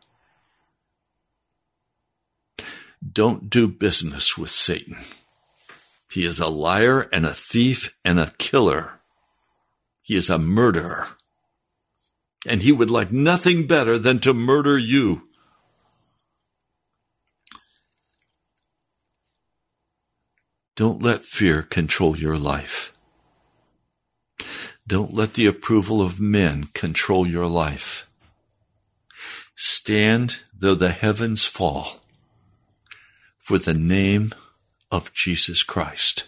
Don't 3.12 3.50
do 3.50 3.68
business 3.68 4.38
with 4.38 4.50
Satan. 4.50 4.96
He 6.10 6.24
is 6.24 6.40
a 6.40 6.48
liar 6.48 7.02
and 7.12 7.26
a 7.26 7.34
thief 7.34 7.94
and 8.04 8.18
a 8.18 8.32
killer. 8.38 9.00
He 10.02 10.16
is 10.16 10.30
a 10.30 10.38
murderer. 10.38 11.08
And 12.48 12.62
he 12.62 12.72
would 12.72 12.90
like 12.90 13.12
nothing 13.12 13.66
better 13.66 13.98
than 13.98 14.20
to 14.20 14.32
murder 14.32 14.78
you. 14.78 15.28
Don't 20.76 21.02
let 21.02 21.24
fear 21.24 21.62
control 21.62 22.16
your 22.16 22.38
life. 22.38 22.95
Don't 24.86 25.14
let 25.14 25.34
the 25.34 25.46
approval 25.46 26.00
of 26.00 26.20
men 26.20 26.68
control 26.72 27.26
your 27.26 27.46
life. 27.46 28.08
Stand 29.56 30.42
though 30.56 30.74
the 30.74 30.90
heavens 30.90 31.46
fall 31.46 32.00
for 33.38 33.58
the 33.58 33.74
name 33.74 34.32
of 34.90 35.12
Jesus 35.12 35.62
Christ. 35.62 36.24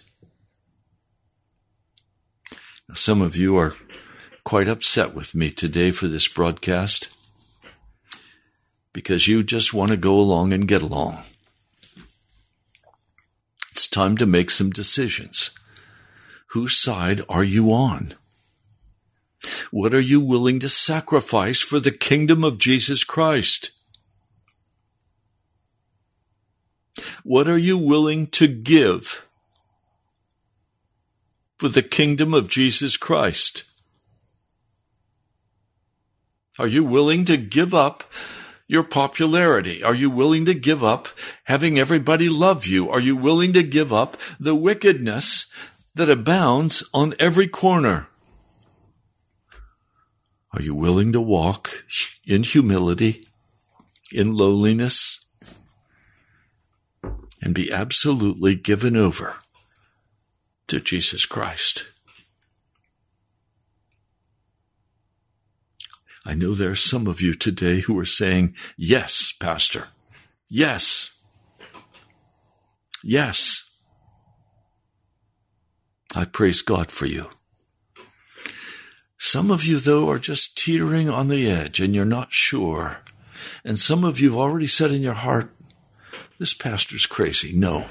Now, 2.88 2.94
some 2.94 3.22
of 3.22 3.36
you 3.36 3.56
are 3.56 3.76
quite 4.44 4.66
upset 4.66 5.14
with 5.14 5.34
me 5.34 5.50
today 5.50 5.90
for 5.90 6.08
this 6.08 6.26
broadcast 6.26 7.10
because 8.92 9.28
you 9.28 9.44
just 9.44 9.72
want 9.72 9.90
to 9.90 9.96
go 9.96 10.18
along 10.18 10.52
and 10.52 10.66
get 10.66 10.82
along. 10.82 11.22
It's 13.70 13.86
time 13.86 14.16
to 14.16 14.26
make 14.26 14.50
some 14.50 14.70
decisions. 14.70 15.50
Whose 16.52 16.76
side 16.76 17.20
are 17.28 17.44
you 17.44 17.70
on? 17.70 18.14
What 19.70 19.94
are 19.94 20.00
you 20.00 20.20
willing 20.20 20.60
to 20.60 20.68
sacrifice 20.68 21.60
for 21.60 21.80
the 21.80 21.92
kingdom 21.92 22.42
of 22.44 22.58
Jesus 22.58 23.04
Christ? 23.04 23.70
What 27.22 27.48
are 27.48 27.58
you 27.58 27.78
willing 27.78 28.26
to 28.28 28.48
give 28.48 29.26
for 31.58 31.68
the 31.68 31.82
kingdom 31.82 32.32
of 32.34 32.48
Jesus 32.48 32.96
Christ? 32.96 33.64
Are 36.58 36.66
you 36.66 36.84
willing 36.84 37.24
to 37.26 37.36
give 37.36 37.74
up 37.74 38.04
your 38.66 38.82
popularity? 38.82 39.82
Are 39.82 39.94
you 39.94 40.10
willing 40.10 40.44
to 40.46 40.54
give 40.54 40.84
up 40.84 41.08
having 41.44 41.78
everybody 41.78 42.28
love 42.28 42.66
you? 42.66 42.90
Are 42.90 43.00
you 43.00 43.16
willing 43.16 43.52
to 43.52 43.62
give 43.62 43.92
up 43.92 44.16
the 44.40 44.54
wickedness 44.54 45.52
that 45.94 46.10
abounds 46.10 46.88
on 46.92 47.14
every 47.18 47.48
corner? 47.48 48.08
Are 50.52 50.62
you 50.62 50.74
willing 50.74 51.12
to 51.12 51.20
walk 51.20 51.84
in 52.26 52.42
humility, 52.42 53.28
in 54.12 54.32
lowliness, 54.32 55.20
and 57.42 57.54
be 57.54 57.72
absolutely 57.72 58.54
given 58.54 58.96
over 58.96 59.36
to 60.68 60.80
Jesus 60.80 61.26
Christ? 61.26 61.86
I 66.24 66.34
know 66.34 66.54
there 66.54 66.70
are 66.70 66.74
some 66.74 67.06
of 67.06 67.20
you 67.22 67.34
today 67.34 67.80
who 67.80 67.98
are 67.98 68.04
saying, 68.04 68.54
Yes, 68.76 69.32
Pastor. 69.38 69.88
Yes. 70.48 71.12
Yes. 73.02 73.70
I 76.14 76.24
praise 76.24 76.62
God 76.62 76.90
for 76.90 77.06
you. 77.06 77.24
Some 79.18 79.50
of 79.50 79.64
you, 79.64 79.78
though, 79.78 80.08
are 80.08 80.18
just 80.18 80.56
teetering 80.56 81.08
on 81.08 81.28
the 81.28 81.50
edge 81.50 81.80
and 81.80 81.94
you're 81.94 82.04
not 82.04 82.32
sure. 82.32 82.98
And 83.64 83.78
some 83.78 84.04
of 84.04 84.20
you 84.20 84.30
have 84.30 84.38
already 84.38 84.68
said 84.68 84.92
in 84.92 85.02
your 85.02 85.14
heart, 85.14 85.52
This 86.38 86.54
pastor's 86.54 87.06
crazy. 87.06 87.52
No. 87.54 87.86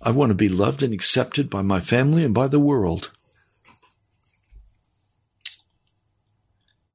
I 0.00 0.10
want 0.10 0.30
to 0.30 0.34
be 0.34 0.48
loved 0.48 0.82
and 0.82 0.94
accepted 0.94 1.50
by 1.50 1.62
my 1.62 1.80
family 1.80 2.24
and 2.24 2.34
by 2.34 2.46
the 2.46 2.60
world. 2.60 3.10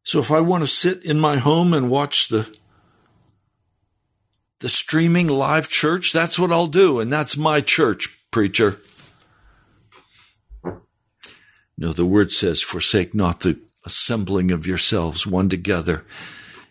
So 0.04 0.20
if 0.20 0.32
I 0.32 0.40
want 0.40 0.64
to 0.64 0.68
sit 0.68 1.04
in 1.04 1.20
my 1.20 1.38
home 1.38 1.74
and 1.74 1.90
watch 1.90 2.30
the 2.30 2.48
the 4.60 4.70
streaming 4.70 5.28
live 5.28 5.70
church, 5.70 6.12
that's 6.12 6.38
what 6.38 6.52
I'll 6.52 6.68
do, 6.68 7.00
and 7.00 7.14
that's 7.14 7.38
my 7.38 7.62
church, 7.62 8.20
preacher. 8.30 8.80
No, 11.80 11.93
the 11.93 12.05
word 12.05 12.34
says, 12.34 12.61
forsake 12.61 13.15
not 13.15 13.39
the 13.39 13.57
assembling 13.86 14.51
of 14.51 14.67
yourselves 14.67 15.25
one 15.25 15.47
together, 15.47 16.05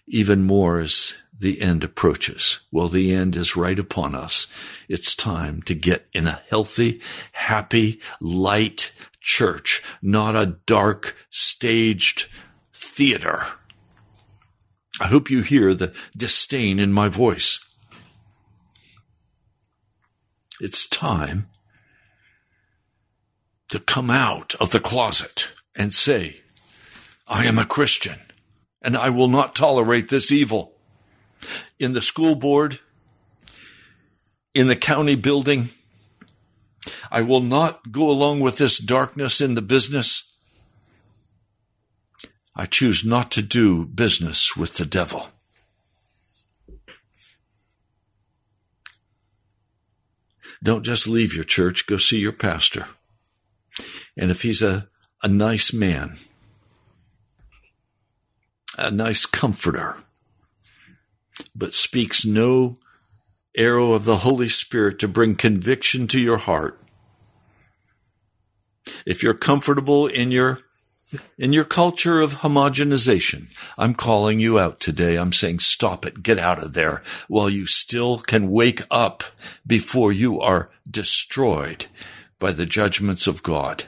even 0.07 0.43
more 0.43 0.81
as 0.81 1.15
the 1.33 1.63
end 1.63 1.83
approaches. 1.83 2.61
Well, 2.71 2.89
the 2.89 3.15
end 3.15 3.35
is 3.35 3.57
right 3.57 3.79
upon 3.79 4.15
us. 4.15 4.53
It's 4.87 5.15
time 5.15 5.63
to 5.63 5.75
get 5.75 6.07
in 6.13 6.27
a 6.27 6.43
healthy, 6.51 7.01
happy, 7.33 8.03
light 8.21 8.93
church, 9.19 9.83
not 10.03 10.37
a 10.37 10.59
dark, 10.67 11.17
staged 11.31 12.29
theater. 12.75 13.47
I 15.01 15.07
hope 15.07 15.31
you 15.31 15.41
hear 15.41 15.73
the 15.73 15.95
disdain 16.15 16.79
in 16.79 16.93
my 16.93 17.09
voice. 17.09 17.65
It's 20.61 20.87
time 20.87 21.49
to 23.69 23.79
come 23.79 24.11
out 24.11 24.55
of 24.61 24.71
the 24.71 24.81
closet 24.81 25.51
and 25.77 25.93
say, 25.93 26.41
I 27.29 27.45
am 27.45 27.59
a 27.59 27.65
Christian 27.65 28.19
and 28.83 28.97
I 28.97 29.11
will 29.11 29.29
not 29.29 29.55
tolerate 29.55 30.09
this 30.09 30.33
evil. 30.33 30.73
In 31.79 31.93
the 31.93 32.01
school 32.01 32.35
board, 32.35 32.81
in 34.55 34.67
the 34.67 34.77
county 34.77 35.15
building, 35.15 35.69
I 37.11 37.23
will 37.23 37.41
not 37.41 37.93
go 37.93 38.11
along 38.11 38.41
with 38.41 38.59
this 38.59 38.79
darkness 38.79 39.41
in 39.41 39.55
the 39.55 39.63
business. 39.63 40.35
I 42.55 42.67
choose 42.67 43.05
not 43.05 43.31
to 43.33 43.43
do 43.43 43.85
business 43.85 44.57
with 44.57 44.77
the 44.77 44.85
devil. 44.85 45.29
Don't 50.63 50.83
just 50.83 51.07
leave 51.07 51.35
your 51.35 51.45
church, 51.45 51.87
go 51.87 51.99
see 51.99 52.19
your 52.19 52.33
pastor. 52.33 52.87
And 54.19 54.33
if 54.33 54.43
he's 54.43 54.63
a, 54.63 54.89
a 55.23 55.29
nice 55.29 55.73
man, 55.73 56.17
a 58.77 58.91
nice 58.91 59.25
comforter, 59.25 59.99
but 61.55 61.73
speaks 61.73 62.27
no 62.27 62.77
arrow 63.57 63.93
of 63.93 64.05
the 64.05 64.19
Holy 64.19 64.49
Spirit 64.49 64.99
to 64.99 65.09
bring 65.09 65.37
conviction 65.37 66.09
to 66.09 66.21
your 66.21 66.39
heart. 66.39 66.81
If 69.07 69.23
you're 69.23 69.35
comfortable 69.35 70.09
in 70.09 70.33
your 70.33 70.61
in 71.39 71.55
your 71.55 71.65
culture 71.65 72.21
of 72.21 72.41
homogenization, 72.41 73.47
I'm 73.79 73.95
calling 73.95 74.41
you 74.41 74.59
out 74.59 74.79
today. 74.79 75.17
I'm 75.17 75.33
saying 75.33 75.61
stop 75.61 76.05
it. 76.05 76.23
Get 76.23 76.39
out 76.39 76.63
of 76.63 76.75
there 76.75 77.03
while 77.29 77.49
you 77.49 77.67
still 77.67 78.19
can 78.19 78.51
wake 78.51 78.83
up 78.91 79.23
before 79.67 80.13
you 80.13 80.41
are 80.41 80.71
destroyed 80.91 81.87
by 82.39 82.53
the 82.53 82.67
judgments 82.67 83.27
of 83.27 83.43
God. 83.43 83.85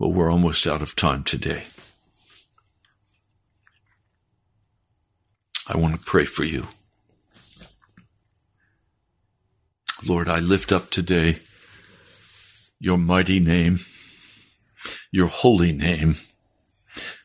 Well, 0.00 0.14
we're 0.14 0.32
almost 0.32 0.66
out 0.66 0.80
of 0.80 0.96
time 0.96 1.24
today. 1.24 1.64
I 5.68 5.76
want 5.76 5.94
to 5.94 6.00
pray 6.00 6.24
for 6.24 6.42
you. 6.42 6.68
Lord, 10.02 10.26
I 10.26 10.38
lift 10.38 10.72
up 10.72 10.88
today 10.88 11.40
your 12.78 12.96
mighty 12.96 13.40
name, 13.40 13.80
your 15.12 15.26
holy 15.26 15.74
name, 15.74 16.16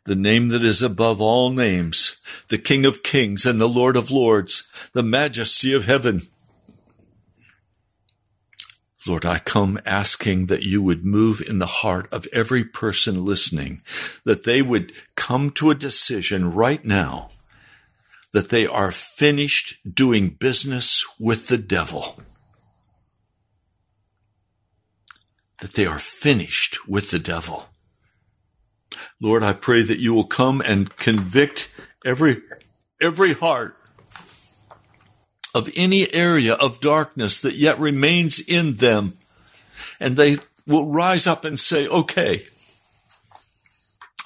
the 0.04 0.18
name 0.18 0.50
that 0.50 0.62
is 0.62 0.84
above 0.84 1.22
all 1.22 1.52
names, 1.52 2.22
the 2.50 2.58
King 2.58 2.86
of 2.86 3.04
kings 3.04 3.46
and 3.46 3.62
the 3.62 3.70
Lord 3.70 3.96
of 3.96 4.12
lords, 4.12 4.70
the 4.92 5.02
majesty 5.02 5.72
of 5.72 5.86
heaven. 5.86 6.28
Lord, 9.08 9.26
I 9.26 9.40
come 9.40 9.80
asking 9.86 10.48
that 10.48 10.64
you 10.64 10.82
would 10.82 11.06
move 11.06 11.42
in 11.48 11.60
the 11.60 11.66
heart 11.68 12.12
of 12.12 12.28
every 12.34 12.64
person 12.64 13.24
listening, 13.26 13.82
that 14.24 14.44
they 14.44 14.62
would 14.62 14.94
come 15.16 15.52
to 15.52 15.70
a 15.70 15.76
decision 15.76 16.54
right 16.54 16.84
now 16.84 17.30
that 18.36 18.50
they 18.50 18.68
are 18.68 18.92
finished 18.92 19.78
doing 19.96 20.28
business 20.28 21.06
with 21.18 21.48
the 21.48 21.58
devil. 21.58 22.20
That 25.62 25.72
they 25.72 25.86
are 25.86 26.00
finished 26.00 26.86
with 26.86 27.12
the 27.12 27.20
devil. 27.20 27.70
Lord, 29.22 29.42
I 29.42 29.54
pray 29.54 29.84
that 29.84 30.00
you 30.00 30.14
will 30.14 30.26
come 30.26 30.60
and 30.60 30.94
convict 30.98 31.74
every, 32.04 32.42
every 33.02 33.32
heart 33.32 33.78
of 35.56 35.72
any 35.74 36.14
area 36.14 36.54
of 36.54 36.82
darkness 36.82 37.40
that 37.40 37.56
yet 37.56 37.80
remains 37.80 38.42
in 38.42 38.76
them. 38.76 39.14
And 40.02 40.18
they 40.18 40.38
will 40.68 40.92
rise 40.92 41.26
up 41.26 41.46
and 41.46 41.58
say, 41.58 41.88
okay, 41.88 42.44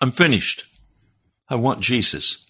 I'm 0.02 0.12
finished. 0.12 0.66
I 1.48 1.54
want 1.56 1.82
Jesus. 1.82 2.48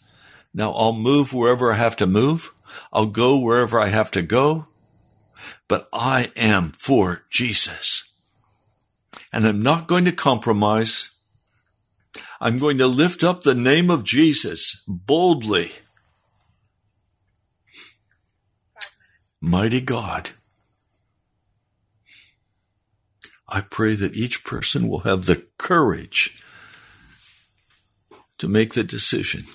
Now 0.53 0.71
I'll 0.71 0.93
move 0.93 1.33
wherever 1.33 1.73
I 1.73 1.75
have 1.75 1.97
to 1.97 2.07
move. 2.07 2.53
I'll 2.93 3.07
go 3.07 3.41
wherever 3.41 3.81
I 3.81 3.87
have 3.87 4.11
to 4.11 4.21
go. 4.21 4.67
But 5.67 5.89
I 5.91 6.31
am 6.37 6.71
for 6.71 7.25
Jesus. 7.29 8.13
And 9.33 9.45
I'm 9.45 9.61
not 9.61 9.89
going 9.89 10.05
to 10.05 10.13
compromise. 10.13 11.15
I'm 12.39 12.57
going 12.57 12.77
to 12.77 12.87
lift 12.87 13.25
up 13.25 13.43
the 13.43 13.55
name 13.55 13.91
of 13.91 14.05
Jesus 14.05 14.85
boldly 14.87 15.73
Mighty 19.41 19.79
God, 19.79 20.31
I 23.47 23.61
pray 23.61 23.95
that 23.95 24.15
each 24.15 24.43
person 24.43 24.87
will 24.87 24.99
have 24.99 25.25
the 25.25 25.47
courage 25.57 26.43
to 28.37 28.47
make 28.47 28.73
the 28.73 28.83
decision. 28.83 29.45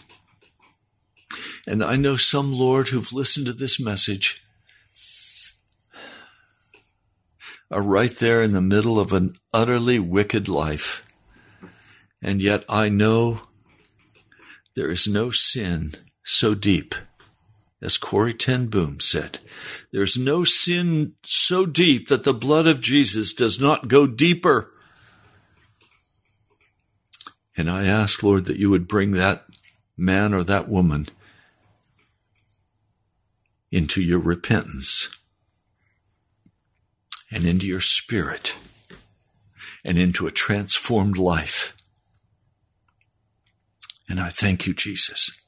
And 1.67 1.85
I 1.85 1.97
know 1.97 2.17
some, 2.17 2.53
Lord, 2.53 2.89
who've 2.89 3.13
listened 3.13 3.47
to 3.47 3.53
this 3.53 3.79
message 3.79 4.43
are 7.71 7.83
right 7.83 8.15
there 8.17 8.43
in 8.43 8.53
the 8.53 8.61
middle 8.61 8.99
of 8.99 9.13
an 9.13 9.35
utterly 9.53 9.99
wicked 9.99 10.49
life. 10.49 11.07
And 12.23 12.41
yet 12.41 12.65
I 12.69 12.89
know 12.89 13.43
there 14.77 14.91
is 14.91 15.07
no 15.07 15.31
sin 15.31 15.95
so 16.23 16.55
deep 16.55 16.95
as 17.85 17.99
Corrie 17.99 18.35
ten 18.35 18.67
Boom 18.67 18.99
said, 18.99 19.41
there's 19.93 20.17
no 20.17 20.43
sin 20.43 21.13
so 21.23 21.67
deep 21.67 22.09
that 22.09 22.25
the 22.25 22.33
blood 22.33 22.67
of 22.67 22.81
Jesus 22.81 23.35
does 23.35 23.61
not 23.61 23.89
go 23.89 24.07
deeper. 24.07 24.71
And 27.57 27.71
I 27.71 27.85
ask, 27.85 28.23
Lord, 28.23 28.47
that 28.47 28.57
you 28.57 28.71
would 28.71 28.89
bring 28.89 29.13
that 29.13 29.45
man 29.97 30.33
or 30.33 30.43
that 30.43 30.67
woman 30.69 31.09
into 33.71 34.01
your 34.01 34.19
repentance 34.19 35.17
and 37.31 37.45
into 37.45 37.67
your 37.67 37.81
spirit 37.81 38.57
and 39.85 39.99
into 39.99 40.27
a 40.27 40.33
transformed 40.33 41.19
life. 41.19 41.77
And 44.09 44.21
I 44.21 44.31
thank 44.31 44.67
you, 44.67 44.75
Jesus. 44.75 45.44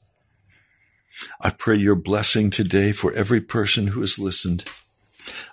I 1.39 1.49
pray 1.49 1.75
your 1.75 1.95
blessing 1.95 2.49
today 2.49 2.91
for 2.91 3.13
every 3.13 3.41
person 3.41 3.87
who 3.87 4.01
has 4.01 4.19
listened. 4.19 4.65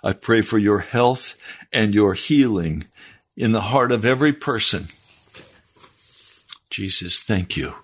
I 0.03 0.13
pray 0.13 0.41
for 0.41 0.57
your 0.57 0.79
health 0.79 1.37
and 1.71 1.93
your 1.93 2.13
healing 2.13 2.85
in 3.35 3.51
the 3.51 3.61
heart 3.61 3.91
of 3.91 4.05
every 4.05 4.33
person. 4.33 4.87
Jesus, 6.69 7.23
thank 7.23 7.57
you. 7.57 7.75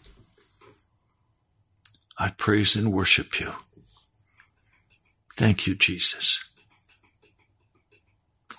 I 2.17 2.29
praise 2.29 2.75
and 2.75 2.91
worship 2.91 3.39
you. 3.39 3.53
Thank 5.35 5.65
you, 5.65 5.75
Jesus. 5.75 6.49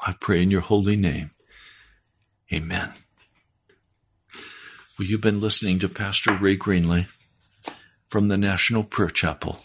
I 0.04 0.14
pray 0.18 0.42
in 0.42 0.50
your 0.50 0.62
holy 0.62 0.96
name. 0.96 1.30
Amen. 2.52 2.92
Well, 4.98 5.08
you've 5.08 5.20
been 5.20 5.40
listening 5.40 5.78
to 5.78 5.88
Pastor 5.88 6.36
Ray 6.36 6.56
Greenley 6.56 7.06
from 8.12 8.28
the 8.28 8.36
National 8.36 8.84
Prayer 8.84 9.08
Chapel. 9.08 9.60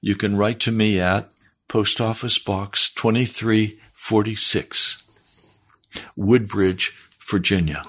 You 0.00 0.14
can 0.14 0.36
write 0.36 0.60
to 0.60 0.70
me 0.70 1.00
at 1.00 1.28
Post 1.66 2.00
Office 2.00 2.38
Box 2.38 2.88
2346, 2.94 5.02
Woodbridge, 6.14 6.96
Virginia 7.28 7.82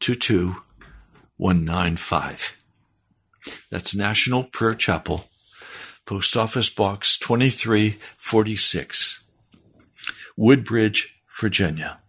22195. 0.00 2.56
That's 3.70 3.94
National 3.94 4.42
Prayer 4.42 4.74
Chapel, 4.74 5.26
Post 6.04 6.36
Office 6.36 6.70
Box 6.70 7.16
2346, 7.16 9.22
Woodbridge, 10.36 11.20
Virginia 11.38 12.00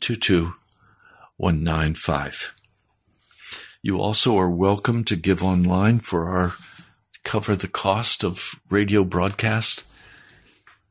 22195. 0.00 2.57
You 3.80 4.00
also 4.00 4.36
are 4.36 4.50
welcome 4.50 5.04
to 5.04 5.14
give 5.14 5.40
online 5.40 6.00
for 6.00 6.28
our 6.28 6.54
cover 7.22 7.54
the 7.54 7.68
cost 7.68 8.24
of 8.24 8.58
radio 8.68 9.04
broadcast. 9.04 9.84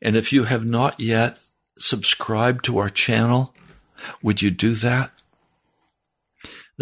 And 0.00 0.16
if 0.16 0.32
you 0.32 0.44
have 0.44 0.64
not 0.64 1.00
yet 1.00 1.38
subscribed 1.76 2.64
to 2.66 2.78
our 2.78 2.90
channel, 2.90 3.54
would 4.22 4.42
you 4.42 4.50
do 4.50 4.74
that? 4.74 5.12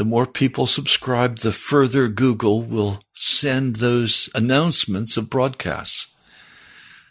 the 0.00 0.04
more 0.04 0.24
people 0.24 0.66
subscribe, 0.66 1.40
the 1.40 1.52
further 1.52 2.08
Google 2.08 2.62
will 2.62 3.02
send 3.12 3.76
those 3.76 4.30
announcements 4.34 5.16
of 5.16 5.28
broadcasts. 5.28 6.16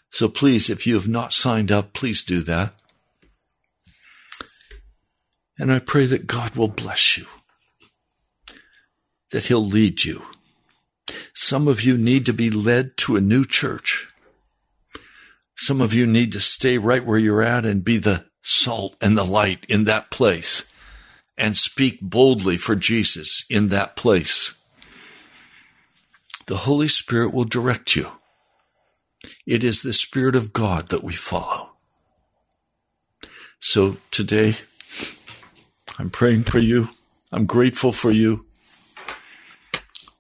So 0.10 0.28
please, 0.28 0.72
if 0.72 0.88
you 0.88 0.96
have 0.96 1.08
not 1.08 1.32
signed 1.32 1.72
up, 1.72 1.94
please 1.94 2.24
do 2.24 2.40
that. 2.42 2.74
And 5.60 5.72
I 5.72 5.80
pray 5.80 6.06
that 6.06 6.26
God 6.26 6.56
will 6.56 6.70
bless 6.70 7.18
you, 7.18 7.28
that 9.32 9.46
He'll 9.46 9.66
lead 9.66 10.06
you. 10.06 10.24
Some 11.34 11.68
of 11.68 11.82
you 11.84 11.98
need 11.98 12.26
to 12.26 12.34
be 12.34 12.50
led 12.50 12.96
to 12.98 13.18
a 13.18 13.22
new 13.22 13.46
church. 13.46 14.12
Some 15.58 15.82
of 15.82 15.94
you 15.94 16.08
need 16.08 16.32
to 16.32 16.40
stay 16.40 16.78
right 16.78 17.06
where 17.06 17.20
you're 17.20 17.42
at 17.42 17.66
and 17.66 17.84
be 17.84 17.98
the 17.98 18.26
salt 18.42 18.96
and 19.02 19.18
the 19.18 19.26
light 19.26 19.66
in 19.68 19.84
that 19.84 20.10
place 20.10 20.64
and 21.38 21.56
speak 21.58 22.00
boldly 22.02 22.58
for 22.58 22.76
Jesus 22.76 23.46
in 23.50 23.68
that 23.68 23.96
place. 23.96 24.58
The 26.48 26.58
Holy 26.58 26.88
Spirit 26.88 27.34
will 27.34 27.44
direct 27.44 27.96
you. 27.96 28.12
It 29.46 29.64
is 29.64 29.82
the 29.82 29.94
Spirit 29.94 30.36
of 30.36 30.54
God 30.54 30.88
that 30.88 31.04
we 31.04 31.14
follow. 31.14 31.72
So 33.60 33.98
today, 34.12 34.56
I'm 36.00 36.10
praying 36.10 36.46
for 36.46 36.60
you. 36.60 36.90
I'm 37.32 37.46
grateful 37.46 37.92
for 37.92 38.10
you. 38.10 38.46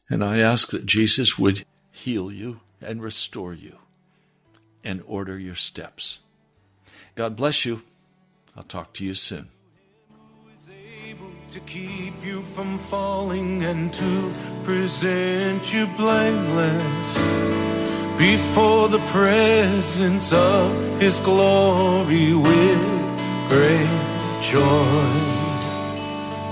And 0.10 0.24
I 0.24 0.40
ask 0.40 0.70
that 0.72 0.86
Jesus 0.86 1.40
would 1.40 1.66
heal 1.92 2.32
you 2.32 2.60
and 2.82 3.02
restore 3.02 3.54
you 3.54 3.78
and 4.84 5.02
order 5.08 5.40
your 5.40 5.56
steps. 5.56 6.20
God 7.16 7.36
bless 7.36 7.66
you. 7.66 7.84
I'll 8.56 8.64
talk 8.64 8.94
to 8.96 9.06
you 9.06 9.14
soon 9.14 9.50
to 11.50 11.60
keep 11.62 12.14
you 12.24 12.44
from 12.44 12.78
falling 12.78 13.64
and 13.64 13.92
to 13.92 14.32
present 14.62 15.74
you 15.74 15.88
blameless 15.98 17.18
before 18.20 18.88
the 18.88 19.00
presence 19.08 20.32
of 20.32 21.02
his 21.02 21.20
glory 21.22 22.36
with 22.36 23.50
great 23.50 24.42
joy 24.44 25.39